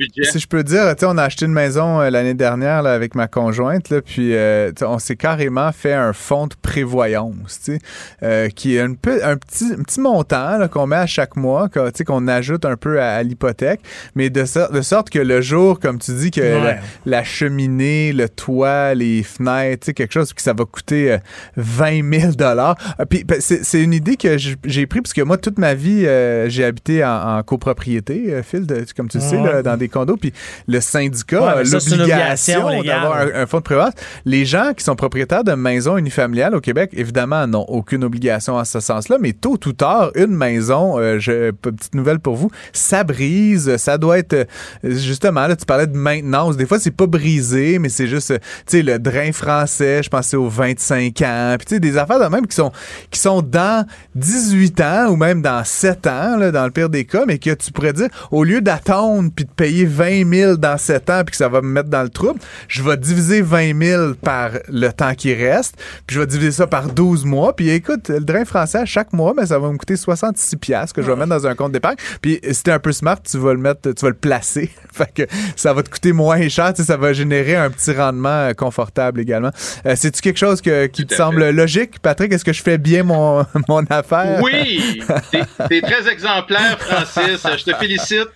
peux 0.45 0.61
dire, 0.61 0.93
tu 0.93 0.99
sais, 0.99 1.05
on 1.05 1.17
a 1.17 1.23
acheté 1.23 1.45
une 1.45 1.53
maison 1.53 2.01
euh, 2.01 2.09
l'année 2.09 2.33
dernière 2.33 2.81
là, 2.81 2.91
avec 2.91 3.15
ma 3.15 3.29
conjointe, 3.29 3.89
là, 3.89 4.01
puis 4.01 4.35
on 4.81 4.99
s'est 4.99 5.15
carrément 5.15 5.71
fait 5.71 5.93
un 5.93 6.11
fonds 6.11 6.47
de 6.47 6.55
prévoyance, 6.61 7.61
tu 7.63 7.79
sais, 8.19 8.51
qui 8.51 8.75
est 8.75 8.81
un, 8.81 8.93
peu, 8.93 9.23
un 9.23 9.37
petit, 9.37 9.71
un 9.71 9.83
petit 9.83 10.01
montant 10.01 10.67
qu'on 10.67 10.85
met 10.85 10.97
à 10.97 11.05
chaque 11.05 11.37
mois, 11.37 11.69
tu 11.69 11.79
sais, 11.93 12.03
qu'on 12.03 12.27
ajoute 12.27 12.65
un 12.65 12.75
peu 12.75 13.01
à, 13.01 13.23
l'hypothèque, 13.23 13.79
mais 14.13 14.29
de, 14.29 14.43
de 14.73 14.81
sorte 14.81 15.09
que 15.09 15.19
le 15.19 15.39
jour, 15.39 15.79
comme 15.79 15.97
tu 15.97 16.11
dis, 16.11 16.29
que 16.29 16.75
la, 17.05 17.23
cheminée, 17.23 18.11
le 18.11 18.27
toit, 18.27 18.95
les 18.95 19.23
fenêtres, 19.23 19.85
tu 19.85 19.85
sais, 19.85 19.93
quelque 19.93 20.13
chose 20.13 20.33
qui 20.33 20.43
ça 20.43 20.51
va 20.51 20.65
coûter 20.65 21.19
20 21.55 22.19
000 22.19 22.31
dollars. 22.33 22.75
Puis 23.09 23.23
ben, 23.23 23.39
c'est 23.39 23.81
une 23.81 23.93
idée 23.93 24.17
que 24.17 24.35
j'ai 24.37 24.85
pris 24.87 24.99
parce 24.99 25.13
que 25.13 25.21
moi 25.21 25.37
toute 25.37 25.57
ma 25.57 25.73
vie 25.73 26.05
j'ai 26.47 26.64
habité 26.65 27.03
en, 27.03 27.41
copropriété, 27.43 28.33
euh, 28.33 28.43
Phil, 28.43 28.65
comme 28.95 29.07
tu 29.07 29.17
le 29.17 29.23
sais, 29.23 29.63
dans 29.63 29.77
des 29.77 29.89
condos. 29.89 30.17
Puis 30.17 30.33
le 30.67 30.81
syndicat 30.81 31.49
a 31.49 31.63
l'obligation 31.63 32.81
d'avoir 32.83 33.17
un, 33.33 33.45
fonds 33.45 33.57
de 33.57 33.63
prévoyance. 33.63 33.93
Les 34.25 34.45
gens 34.45 34.73
qui 34.75 34.83
sont 34.83 34.95
propriétaires 34.95 35.43
de 35.43 35.53
maisons 35.53 35.97
unifamiliales 35.97 36.55
au 36.55 36.61
Québec, 36.61 36.91
évidemment, 36.93 37.47
n'ont 37.47 37.65
aucune 37.67 38.03
obligation 38.03 38.55
en 38.55 38.65
ce 38.65 38.79
sens-là. 38.79 39.17
Mais 39.19 39.33
tôt 39.33 39.59
ou 39.65 39.73
tard, 39.73 40.11
une 40.15 40.35
maison, 40.35 40.99
euh, 40.99 41.19
je, 41.19 41.51
petite 41.51 41.95
nouvelle 41.95 42.19
pour 42.19 42.35
vous, 42.35 42.51
ça 42.73 43.03
brise. 43.03 43.77
Ça 43.77 43.97
doit 43.97 44.17
être, 44.19 44.33
euh, 44.33 44.45
justement, 44.83 45.47
là, 45.47 45.55
tu 45.55 45.65
parlais 45.65 45.87
de 45.87 45.97
maintenance. 45.97 46.57
Des 46.57 46.65
fois, 46.65 46.79
c'est 46.79 46.91
pas 46.91 47.07
brisé, 47.07 47.79
mais 47.79 47.89
c'est 47.89 48.07
juste, 48.07 48.33
tu 48.33 48.39
sais, 48.65 48.81
le 48.81 48.99
drain 48.99 49.31
français, 49.31 50.03
je 50.03 50.09
pensais 50.09 50.37
aux 50.37 50.49
25 50.49 51.21
ans. 51.21 51.55
Puis, 51.57 51.65
tu 51.65 51.75
sais, 51.75 51.79
des 51.79 51.97
affaires 51.97 52.19
de 52.19 52.27
même 52.27 52.47
qui 52.47 52.55
sont, 52.55 52.71
qui 53.11 53.19
sont 53.19 53.41
dans 53.41 53.85
18 54.15 54.81
ans 54.81 55.07
ou 55.09 55.15
même 55.15 55.41
dans 55.41 55.63
7 55.63 56.07
ans, 56.07 56.37
là, 56.37 56.44
dans 56.51 56.65
le 56.65 56.71
pire 56.71 56.89
des 56.89 57.05
cas, 57.05 57.23
mais 57.25 57.37
que 57.37 57.53
tu 57.53 57.71
pourrais 57.71 57.93
dire, 57.93 58.07
au 58.31 58.43
lieu 58.43 58.61
d'attendre 58.61 59.29
puis 59.35 59.45
de 59.45 59.49
payer 59.49 59.85
20 59.85 60.29
000 60.33 60.57
dans 60.57 60.77
7 60.77 61.09
ans 61.09 61.21
puis 61.25 61.31
que 61.31 61.37
ça 61.37 61.49
va 61.49 61.61
me 61.61 61.67
mettre 61.67 61.89
dans 61.89 62.03
le 62.03 62.09
trouble, 62.09 62.39
je 62.67 62.83
vais 62.83 62.97
diviser 62.97 63.41
20 63.41 63.79
000 63.81 64.13
par 64.15 64.51
le 64.69 64.89
temps 64.89 65.13
qui 65.13 65.33
reste, 65.33 65.75
puis 66.07 66.15
je 66.15 66.19
vais 66.21 66.27
diviser 66.27 66.51
ça 66.51 66.67
par 66.67 66.87
12 66.87 67.25
mois, 67.25 67.55
puis 67.55 67.69
écoute, 67.69 68.09
le 68.09 68.19
drain 68.19 68.45
français, 68.45 68.79
à 68.79 68.85
chaque 68.85 69.13
mois, 69.13 69.33
ben, 69.35 69.45
ça 69.45 69.59
va 69.59 69.69
me 69.71 69.77
coûter 69.77 69.95
66 69.95 70.55
pièces 70.57 70.93
que 70.93 71.01
je 71.01 71.07
vais 71.07 71.15
mettre 71.15 71.29
dans 71.29 71.47
un 71.47 71.55
compte 71.55 71.71
d'épargne, 71.71 71.97
puis 72.21 72.39
si 72.51 72.63
t'es 72.63 72.71
un 72.71 72.79
peu 72.79 72.91
smart, 72.91 73.21
tu 73.21 73.37
vas 73.37 73.53
le 73.53 73.59
mettre, 73.59 73.91
tu 73.91 74.01
vas 74.01 74.09
le 74.09 74.15
placer, 74.15 74.69
fait 74.93 75.11
que 75.13 75.23
ça 75.55 75.73
va 75.73 75.83
te 75.83 75.89
coûter 75.89 76.11
moins 76.13 76.47
cher, 76.49 76.73
tu 76.73 76.81
sais, 76.81 76.87
ça 76.87 76.97
va 76.97 77.13
générer 77.13 77.55
un 77.55 77.69
petit 77.69 77.91
rendement 77.91 78.29
euh, 78.29 78.53
confortable 78.53 79.19
également. 79.19 79.51
Euh, 79.85 79.93
C'est-tu 79.95 80.21
quelque 80.21 80.37
chose 80.37 80.61
que, 80.61 80.87
qui 80.87 81.05
te 81.05 81.15
semble 81.15 81.49
logique, 81.49 81.99
Patrick? 81.99 82.31
Est-ce 82.33 82.45
que 82.45 82.53
je 82.53 82.61
fais 82.61 82.77
bien 82.77 83.03
mon, 83.03 83.45
mon 83.67 83.83
affaire? 83.89 84.41
Oui, 84.43 85.01
t'es 85.69 85.81
très 85.81 86.09
exemplaire 86.09 86.34
Francis. 86.43 87.45
Je 87.57 87.63
te 87.63 87.75
félicite. 87.75 88.27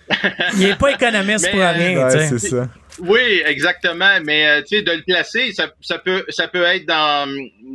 Il 0.54 0.60
n'est 0.60 0.76
pas 0.76 0.92
économiste 0.92 1.50
pour 1.50 1.60
rien. 1.60 2.10
c'est 2.10 2.38
ça. 2.38 2.68
Oui, 2.98 3.42
exactement. 3.46 4.18
Mais 4.22 4.46
euh, 4.46 4.62
tu 4.62 4.76
sais, 4.76 4.82
de 4.82 4.92
le 4.92 5.02
placer, 5.02 5.52
ça, 5.52 5.98
peut, 5.98 6.24
ça 6.28 6.48
peut 6.48 6.64
être 6.64 6.86
dans, 6.86 7.28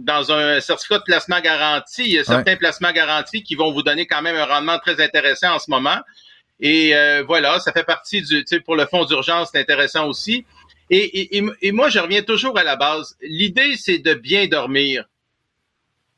dans 0.03 0.32
un 0.32 0.60
certificat 0.60 1.00
de 1.00 1.03
placement 1.03 1.39
garanti. 1.41 2.03
Il 2.03 2.13
y 2.13 2.20
a 2.20 2.24
certains 2.24 2.55
placements 2.55 2.91
garantis 2.91 3.41
qui 3.44 3.55
vont 3.55 3.72
vous 3.72 3.82
donner 3.82 4.05
quand 4.05 4.22
même 4.22 4.36
un 4.36 4.46
rendement 4.46 4.77
très 4.79 5.01
intéressant 5.01 5.55
en 5.55 5.60
ce 5.60 5.70
moment. 5.70 5.98
Et 6.60 6.96
euh, 6.96 7.24
voilà, 7.25 7.60
ça 7.60 7.72
fait 7.72 7.84
partie 7.84 8.22
du, 8.22 8.44
tu 8.44 8.44
sais, 8.48 8.60
pour 8.60 8.75
le 8.75 8.86
fonds 8.86 9.05
d'urgence, 9.05 9.50
c'est 9.51 9.60
intéressant 9.60 10.08
aussi. 10.08 10.46
Et, 10.89 11.38
et, 11.38 11.44
et, 11.62 11.72
moi, 11.72 11.89
je 11.89 12.00
reviens 12.00 12.22
toujours 12.22 12.58
à 12.60 12.63
la 12.63 12.75
base. 12.75 13.15
L'idée, 13.22 13.75
c'est 13.75 13.98
de 13.98 14.13
bien 14.13 14.46
dormir. 14.48 15.05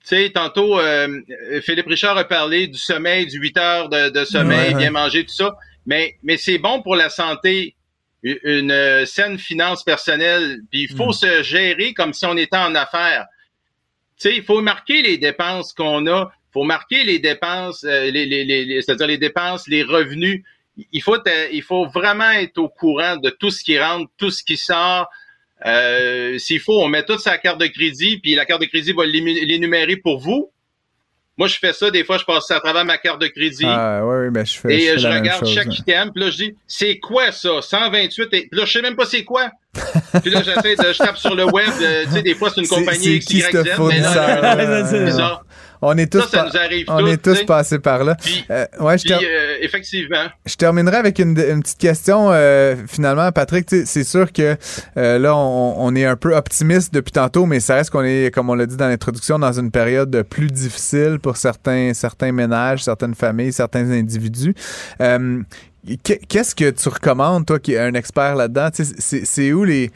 Sais, 0.08 0.32
tantôt, 0.34 0.80
euh, 0.80 1.20
Philippe 1.62 1.88
Richard 1.88 2.18
a 2.18 2.24
parlé 2.24 2.68
du 2.68 2.78
sommeil, 2.78 3.26
du 3.26 3.40
8 3.40 3.58
heures 3.58 3.90
de, 3.90 4.24
sommeil, 4.24 4.74
bien 4.74 4.90
manger, 4.90 5.26
tout 5.26 5.34
ça. 5.34 5.58
Mais, 5.86 6.16
mais 6.24 6.38
c'est 6.38 6.60
bon 6.60 6.82
pour 6.82 6.96
la 6.96 7.10
santé, 7.10 7.76
une, 8.24 8.72
euh, 8.72 9.06
saine 9.06 9.38
finance 9.38 9.84
personnelle. 9.84 10.62
Puis 10.72 10.84
il 10.84 10.96
faut 10.96 11.10
mm. 11.10 11.14
se 11.14 11.44
gérer 11.44 11.94
comme 11.94 12.14
si 12.14 12.26
on 12.26 12.38
était 12.38 12.56
en 12.56 12.74
affaires. 12.74 13.26
Tu 14.18 14.30
sais, 14.30 14.36
il 14.38 14.44
faut 14.44 14.62
marquer 14.62 15.02
les 15.02 15.18
dépenses 15.18 15.74
qu'on 15.74 16.08
a. 16.08 16.32
Il 16.32 16.54
faut 16.54 16.64
marquer 16.64 17.04
les 17.04 17.20
dépenses, 17.20 17.84
euh, 17.84 18.10
les, 18.10 18.26
les, 18.26 18.46
les, 18.46 18.82
c'est-à-dire 18.82 19.08
les 19.08 19.18
dépenses, 19.18 19.68
les 19.68 19.84
revenus. 19.84 20.42
Il 20.94 21.02
faut, 21.02 21.18
il 21.52 21.64
faut 21.64 21.86
vraiment 21.86 22.32
être 22.32 22.60
au 22.60 22.70
courant 22.70 23.18
de 23.18 23.30
tout 23.30 23.50
ce 23.50 23.62
qui 23.62 23.78
rentre, 23.78 24.10
tout 24.18 24.32
ce 24.32 24.42
qui 24.42 24.56
sort. 24.56 25.10
Euh, 25.66 26.38
s'il 26.38 26.60
faut, 26.60 26.80
on 26.82 26.88
met 26.88 27.04
toute 27.04 27.20
sa 27.20 27.38
carte 27.38 27.60
de 27.60 27.68
crédit, 27.68 28.20
puis 28.20 28.36
la 28.36 28.46
carte 28.46 28.62
de 28.62 28.68
crédit 28.68 28.94
va 28.94 29.06
l'énumérer 29.06 29.98
pour 29.98 30.20
vous. 30.20 30.52
Moi, 31.38 31.48
je 31.48 31.58
fais 31.60 31.72
ça, 31.72 31.92
des 31.92 32.04
fois, 32.04 32.18
je 32.18 32.26
passe 32.26 32.50
à 32.50 32.60
travers 32.60 32.84
ma 32.84 32.98
carte 32.98 33.22
de 33.22 33.28
crédit. 33.28 33.64
Ah, 33.66 34.02
oui, 34.04 34.16
oui, 34.24 34.30
ben, 34.32 34.44
je 34.44 34.58
fais, 34.58 34.74
Et 34.74 34.98
je, 34.98 35.08
regarde 35.08 35.46
chaque 35.46 35.78
item, 35.78 36.12
puis 36.12 36.24
là, 36.24 36.32
je 36.32 36.38
dis, 36.38 36.56
c'est 36.66 36.98
quoi 36.98 37.32
ça? 37.32 37.62
128, 37.62 38.24
et 38.24 38.28
puis 38.28 38.50
là, 38.54 38.66
je 38.66 38.72
sais 38.72 38.82
même 38.82 38.96
pas 38.96 39.06
c'est 39.06 39.24
quoi. 39.24 39.52
puis 40.24 40.32
là, 40.32 40.42
j'essaie 40.42 40.76
de, 40.76 40.94
je 40.94 40.98
tape 40.98 41.18
sur 41.18 41.36
le 41.36 41.46
web, 41.46 41.70
euh, 41.80 42.06
tu 42.06 42.12
sais, 42.12 42.22
des 42.24 42.34
fois, 42.34 42.50
c'est 42.50 42.62
une 42.62 42.68
compagnie 42.68 43.20
XYZ, 43.20 43.50
mais 43.54 44.00
là, 44.00 45.12
ça. 45.12 45.44
On 45.82 45.98
est 45.98 46.12
tous, 46.12 46.24
on 46.88 47.06
est 47.06 47.22
tous 47.22 47.44
passés 47.44 47.80
par 47.80 48.04
là. 48.04 48.18
Euh, 48.50 48.66
ouais, 48.80 48.98
je 48.98 49.14
euh, 49.14 49.58
effectivement. 49.62 50.26
Je 50.46 50.56
terminerai 50.56 50.98
avec 50.98 51.20
une, 51.20 51.36
petite 51.36 51.78
question 51.78 52.30
euh, 52.32 52.76
finalement, 52.88 53.32
Patrick. 53.32 53.70
C'est 53.70 54.04
sûr 54.04 54.32
que 54.32 54.58
là, 54.96 55.36
on, 55.36 55.96
est 55.96 56.06
un 56.06 56.16
peu 56.16 56.36
optimiste 56.36 56.94
depuis 56.94 57.12
tantôt, 57.12 57.46
mais 57.46 57.60
ça 57.60 57.76
reste 57.76 57.92
qu'on 57.92 58.04
est, 58.04 58.34
comme 58.34 58.50
on 58.50 58.56
l'a 58.56 58.66
dit 58.66 58.78
dans 58.78 58.88
l'introduction, 58.88 59.40
dans 59.40 59.54
une 59.54 59.72
période 59.72 60.24
plus 60.24 60.48
difficile 60.48 61.20
pour 61.22 61.38
certains, 61.38 61.94
certains 61.94 62.32
ménages, 62.32 62.84
certaines 62.84 63.16
familles, 63.16 63.54
certains 63.54 63.92
individus. 63.92 64.56
Qu'est-ce 66.04 66.54
que 66.54 66.70
tu 66.70 66.90
recommandes, 66.90 67.46
toi 67.46 67.60
qui 67.60 67.74
es 67.74 67.80
un 67.80 67.94
expert 67.94 68.36
là-dedans? 68.36 68.70
C'est 68.74 69.52
où 69.54 69.64
les 69.64 69.92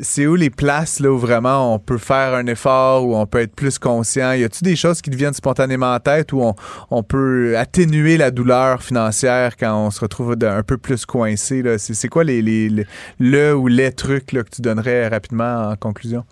c'est 0.00 0.26
où 0.26 0.34
les 0.34 0.50
places 0.50 1.00
là, 1.00 1.10
où 1.10 1.18
vraiment 1.18 1.74
on 1.74 1.78
peut 1.78 1.98
faire 1.98 2.34
un 2.34 2.46
effort, 2.46 3.06
où 3.06 3.16
on 3.16 3.26
peut 3.26 3.40
être 3.40 3.54
plus 3.54 3.78
conscient? 3.78 4.32
Y 4.32 4.44
a-t-il 4.44 4.64
des 4.64 4.76
choses 4.76 5.00
qui 5.00 5.10
deviennent 5.10 5.34
spontanément 5.34 5.94
en 5.94 6.00
tête 6.00 6.32
où 6.32 6.54
on, 6.90 7.02
peut 7.02 7.56
atténuer 7.58 8.16
la 8.16 8.30
douleur 8.30 8.82
financière 8.82 9.56
quand 9.56 9.86
on 9.86 9.90
se 9.90 10.00
retrouve 10.00 10.36
un 10.42 10.62
peu 10.62 10.78
plus 10.78 11.06
coincé? 11.06 11.62
C'est, 11.78 12.08
quoi 12.08 12.24
les, 12.24 12.42
les, 12.42 12.86
le 13.18 13.54
ou 13.54 13.68
les 13.68 13.92
trucs 13.92 14.26
que 14.26 14.42
tu 14.42 14.62
donnerais 14.62 15.08
rapidement 15.08 15.70
en 15.70 15.76
conclusion? 15.76 16.24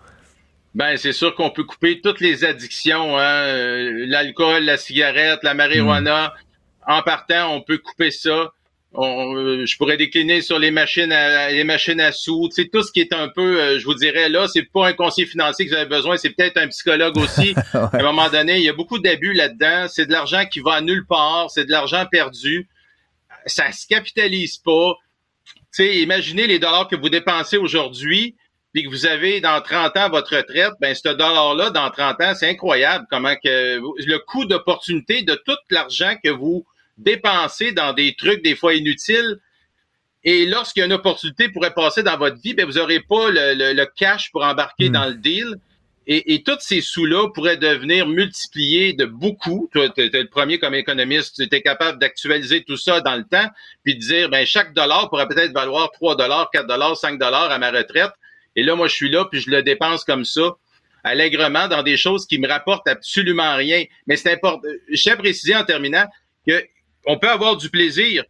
Ben, 0.75 0.97
c'est 0.97 1.13
sûr 1.13 1.35
qu'on 1.35 1.51
peut 1.51 1.63
couper 1.63 2.01
toutes 2.01 2.19
les 2.19 2.43
addictions, 2.43 3.17
hein? 3.17 3.45
Euh, 3.45 4.05
l'alcool, 4.07 4.63
la 4.63 4.77
cigarette, 4.77 5.39
la 5.43 5.53
marijuana. 5.53 6.33
En 6.87 7.03
partant, 7.03 7.53
on 7.53 7.61
peut 7.61 7.77
couper 7.77 8.09
ça. 8.09 8.51
Euh, 8.95 9.65
je 9.65 9.75
pourrais 9.77 9.97
décliner 9.97 10.41
sur 10.41 10.59
les 10.59 10.69
machines 10.69 11.11
à 11.11 11.49
les 11.49 11.63
machines 11.63 11.99
à 11.99 12.11
sous, 12.11 12.47
tu 12.49 12.61
sais, 12.61 12.69
tout 12.71 12.83
ce 12.83 12.91
qui 12.91 13.01
est 13.01 13.11
un 13.11 13.27
peu, 13.27 13.59
euh, 13.59 13.79
je 13.79 13.85
vous 13.85 13.95
dirais 13.95 14.29
là, 14.29 14.47
c'est 14.47 14.63
pas 14.71 14.87
un 14.87 14.93
conseiller 14.93 15.27
financier 15.27 15.65
que 15.65 15.71
vous 15.71 15.77
avez 15.77 15.89
besoin, 15.89 16.15
c'est 16.17 16.29
peut-être 16.29 16.57
un 16.57 16.67
psychologue 16.67 17.17
aussi. 17.17 17.55
À 17.73 17.89
un 17.91 18.03
moment 18.03 18.29
donné, 18.29 18.57
il 18.57 18.63
y 18.63 18.69
a 18.69 18.73
beaucoup 18.73 18.99
d'abus 18.99 19.33
là-dedans. 19.33 19.87
C'est 19.87 20.05
de 20.05 20.11
l'argent 20.11 20.45
qui 20.45 20.59
va 20.59 20.73
à 20.73 20.81
nulle 20.81 21.07
part, 21.07 21.49
c'est 21.49 21.65
de 21.65 21.71
l'argent 21.71 22.05
perdu. 22.11 22.69
Ça 23.47 23.71
se 23.71 23.87
capitalise 23.87 24.57
pas. 24.57 24.93
Tu 25.45 25.53
sais, 25.71 25.97
imaginez 25.97 26.45
les 26.45 26.59
dollars 26.59 26.87
que 26.87 26.95
vous 26.95 27.09
dépensez 27.09 27.57
aujourd'hui, 27.57 28.35
puis 28.73 28.83
que 28.83 28.89
vous 28.89 29.07
avez 29.07 29.41
dans 29.41 29.59
30 29.59 29.97
ans 29.97 30.09
votre 30.09 30.37
retraite, 30.37 30.73
ben 30.79 30.93
ce 30.93 31.09
dollar-là, 31.09 31.71
dans 31.71 31.89
30 31.89 32.21
ans, 32.21 32.33
c'est 32.35 32.49
incroyable 32.49 33.07
comment 33.09 33.35
que 33.43 33.79
le 33.79 34.17
coût 34.19 34.45
d'opportunité 34.45 35.23
de 35.23 35.33
tout 35.45 35.57
l'argent 35.71 36.13
que 36.23 36.29
vous 36.29 36.63
dépenser 36.97 37.71
dans 37.71 37.93
des 37.93 38.15
trucs 38.15 38.43
des 38.43 38.55
fois 38.55 38.73
inutiles. 38.73 39.39
Et 40.23 40.45
lorsqu'il 40.45 40.81
y 40.81 40.83
a 40.83 40.85
une 40.85 40.93
opportunité 40.93 41.49
pourrait 41.49 41.73
passer 41.73 42.03
dans 42.03 42.17
votre 42.17 42.39
vie, 42.41 42.53
ben 42.53 42.65
vous 42.65 42.73
n'aurez 42.73 43.01
pas 43.01 43.29
le, 43.29 43.85
cash 43.95 44.31
pour 44.31 44.43
embarquer 44.43 44.89
hmm. 44.89 44.93
dans 44.93 45.05
le 45.05 45.15
deal. 45.15 45.55
Et, 46.05 46.33
et 46.33 46.43
tous 46.43 46.59
ces 46.59 46.81
sous-là 46.81 47.29
pourraient 47.29 47.57
devenir 47.57 48.07
multipliés 48.07 48.91
de 48.93 49.05
beaucoup. 49.05 49.69
Toi, 49.71 49.89
tu 49.89 50.01
es, 50.01 50.09
le 50.09 50.27
premier 50.27 50.59
comme 50.59 50.75
économiste, 50.75 51.37
tu 51.37 51.43
étais 51.43 51.61
capable 51.61 51.97
d'actualiser 51.97 52.63
tout 52.63 52.75
ça 52.75 52.99
dans 52.99 53.15
le 53.15 53.23
temps, 53.23 53.49
puis 53.83 53.95
de 53.95 53.99
dire, 54.01 54.29
ben 54.29 54.45
chaque 54.45 54.73
dollar 54.73 55.09
pourrait 55.09 55.27
peut-être 55.27 55.53
valoir 55.53 55.91
3 55.91 56.17
dollars, 56.17 56.49
4 56.51 56.67
dollars, 56.67 56.97
5 56.97 57.17
dollars 57.17 57.51
à 57.51 57.57
ma 57.57 57.71
retraite. 57.71 58.11
Et 58.55 58.63
là, 58.63 58.75
moi, 58.75 58.87
je 58.87 58.95
suis 58.95 59.09
là, 59.09 59.25
puis 59.25 59.39
je 59.39 59.49
le 59.49 59.63
dépense 59.63 60.03
comme 60.03 60.25
ça, 60.25 60.57
allègrement, 61.03 61.67
dans 61.67 61.83
des 61.83 61.97
choses 61.97 62.25
qui 62.25 62.37
me 62.37 62.47
rapportent 62.47 62.87
absolument 62.87 63.55
rien. 63.55 63.83
Mais 64.05 64.17
c'est 64.17 64.31
important. 64.31 64.67
Je 64.89 65.01
tiens 65.01 65.13
à 65.13 65.17
préciser 65.17 65.55
en 65.55 65.63
terminant 65.63 66.05
que 66.45 66.63
on 67.05 67.17
peut 67.17 67.29
avoir 67.29 67.57
du 67.57 67.69
plaisir, 67.69 68.23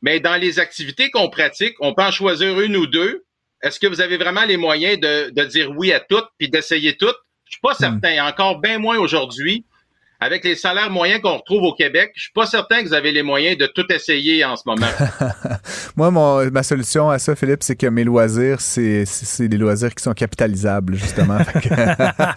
mais 0.00 0.20
dans 0.20 0.36
les 0.36 0.58
activités 0.58 1.10
qu'on 1.10 1.28
pratique, 1.28 1.74
on 1.80 1.94
peut 1.94 2.02
en 2.02 2.10
choisir 2.10 2.60
une 2.60 2.76
ou 2.76 2.86
deux. 2.86 3.24
Est-ce 3.62 3.78
que 3.78 3.86
vous 3.86 4.00
avez 4.00 4.16
vraiment 4.16 4.44
les 4.44 4.56
moyens 4.56 4.98
de, 4.98 5.30
de 5.30 5.44
dire 5.44 5.70
oui 5.70 5.92
à 5.92 6.00
toutes 6.00 6.28
puis 6.38 6.48
d'essayer 6.48 6.96
toutes? 6.96 7.16
Je 7.44 7.52
suis 7.52 7.60
pas 7.60 7.74
hmm. 7.74 8.00
certain. 8.00 8.26
Encore 8.26 8.60
bien 8.60 8.78
moins 8.78 8.98
aujourd'hui 8.98 9.64
avec 10.22 10.44
les 10.44 10.54
salaires 10.54 10.90
moyens 10.90 11.20
qu'on 11.20 11.36
retrouve 11.36 11.64
au 11.64 11.74
Québec, 11.74 12.12
je 12.14 12.22
suis 12.22 12.32
pas 12.32 12.46
certain 12.46 12.80
que 12.82 12.86
vous 12.86 12.94
avez 12.94 13.10
les 13.10 13.24
moyens 13.24 13.58
de 13.58 13.66
tout 13.66 13.84
essayer 13.92 14.44
en 14.44 14.54
ce 14.54 14.62
moment. 14.66 14.86
Moi, 15.96 16.12
mon, 16.12 16.48
ma 16.50 16.62
solution 16.62 17.10
à 17.10 17.18
ça, 17.18 17.34
Philippe, 17.34 17.64
c'est 17.64 17.74
que 17.74 17.88
mes 17.88 18.04
loisirs, 18.04 18.60
c'est, 18.60 19.04
des 19.40 19.58
loisirs 19.58 19.92
qui 19.92 20.02
sont 20.02 20.12
capitalisables, 20.12 20.94
justement. 20.94 21.38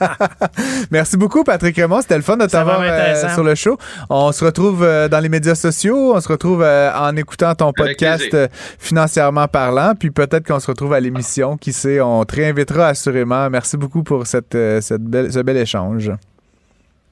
Merci 0.91 1.15
beaucoup, 1.15 1.43
Patrick 1.43 1.75
Raymond. 1.75 2.01
C'était 2.01 2.15
le 2.17 2.23
fun 2.23 2.37
de 2.37 2.47
t'avoir 2.47 2.81
euh, 2.81 3.29
sur 3.33 3.43
le 3.43 3.53
show. 3.53 3.77
On 4.09 4.31
se 4.31 4.43
retrouve 4.43 4.83
euh, 4.83 5.07
dans 5.07 5.19
les 5.19 5.29
médias 5.29 5.55
sociaux. 5.55 6.15
On 6.15 6.19
se 6.19 6.27
retrouve 6.27 6.63
euh, 6.63 6.91
en 6.91 7.15
écoutant 7.15 7.53
ton 7.53 7.71
podcast 7.71 8.35
Financièrement 8.79 9.47
parlant. 9.47 9.93
Puis 9.93 10.09
peut-être 10.09 10.47
qu'on 10.47 10.59
se 10.59 10.67
retrouve 10.67 10.93
à 10.93 10.99
l'émission. 10.99 11.55
Qui 11.57 11.71
sait, 11.71 12.01
on 12.01 12.25
te 12.25 12.35
réinvitera 12.35 12.87
assurément. 12.87 13.47
Merci 13.51 13.77
beaucoup 13.77 14.01
pour 14.01 14.25
cette, 14.25 14.57
cette 14.81 15.03
belle, 15.03 15.31
ce 15.31 15.39
bel 15.39 15.57
échange. 15.57 16.11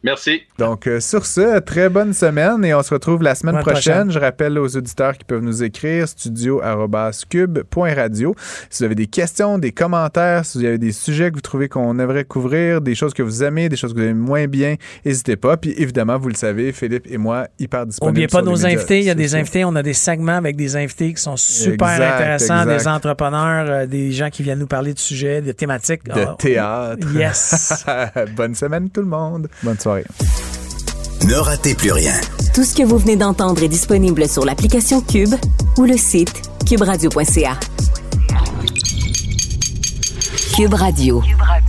Merci. 0.04 0.42
Donc, 0.60 0.86
euh, 0.86 1.00
sur 1.00 1.26
ce, 1.26 1.60
très 1.60 1.88
bonne 1.88 2.14
semaine 2.14 2.66
et 2.66 2.74
on 2.74 2.84
se 2.84 2.94
retrouve 2.94 3.24
la 3.24 3.36
semaine 3.36 3.60
prochaine. 3.60 4.12
Je 4.12 4.20
rappelle 4.20 4.60
aux 4.60 4.76
auditeurs 4.76 5.18
qui 5.18 5.24
peuvent 5.24 5.42
nous 5.42 5.64
écrire 5.64 6.10
studio.cube.radio. 6.10 8.36
Si 8.70 8.80
vous 8.80 8.86
avez 8.86 8.96
des 8.96 9.08
questions, 9.08 9.58
des 9.58 9.72
commentaires, 9.72 10.44
si 10.44 10.58
vous 10.58 10.66
avez 10.66 10.78
des 10.78 10.92
sujets 10.92 11.30
que 11.30 11.36
vous 11.36 11.42
trouvez 11.42 11.70
qu'on 11.70 11.94
devrait 11.94 12.26
couvrir, 12.26 12.82
des 12.82 12.96
choses 12.96 13.14
que 13.14 13.24
vous 13.24 13.46
aimez, 13.46 13.70
des 13.70 13.78
choses 13.78 13.94
que 13.94 14.00
vous 14.00 14.04
aimez 14.04 14.14
moins 14.14 14.48
bien, 14.48 14.76
n'hésitez 15.06 15.38
pas. 15.38 15.56
Puis 15.56 15.74
évidemment, 15.78 16.18
vous 16.18 16.28
le 16.28 16.36
savez, 16.36 16.74
Philippe 16.74 17.08
et 17.10 17.18
moi, 17.18 17.48
hyper 17.58 17.86
disponibles. 17.86 18.20
N'oubliez 18.20 18.28
pas 18.28 18.42
nos 18.42 18.66
invités. 18.66 19.00
Il 19.00 19.06
y 19.06 19.10
a 19.10 19.16
des 19.16 19.36
invités. 19.36 19.64
On 19.64 19.78
a 19.78 19.84
des 19.84 19.94
segments 19.94 20.36
avec 20.36 20.58
des 20.58 20.76
invités 20.76 21.14
qui 21.14 21.22
sont 21.22 21.38
super 21.38 21.88
intéressants, 21.88 22.66
des 22.66 22.90
entrepreneurs, 22.90 23.68
euh, 23.70 23.86
des 23.86 24.12
gens 24.12 24.30
qui 24.30 24.44
viennent 24.44 24.60
nous 24.60 24.68
parler 24.68 24.94
de 24.94 25.00
sujets, 25.00 25.42
de 25.42 25.54
thématiques. 25.54 26.04
De 26.04 26.26
ah, 26.28 26.36
théâtre. 26.38 27.08
Yes. 27.16 27.86
Bonne 28.36 28.56
semaine 28.56 28.90
tout 28.90 29.02
le 29.02 29.08
monde. 29.08 29.48
Bonne 29.64 29.80
soirée. 29.94 30.06
Ne 31.26 31.36
ratez 31.36 31.76
plus 31.76 31.92
rien. 31.92 32.16
Tout 32.54 32.64
ce 32.64 32.76
que 32.76 32.84
vous 32.84 32.98
venez 32.98 33.16
d'entendre 33.16 33.64
est 33.64 33.70
disponible 33.70 34.28
sur 34.28 34.46
l'application 34.46 35.02
Cube 35.02 35.34
ou 35.78 35.86
le 35.86 35.98
site 35.98 36.50
cuberadio.ca. 36.66 37.58
Cube 40.56 40.74
Radio. 40.74 41.22
Cube 41.22 41.42
Radio. 41.42 41.63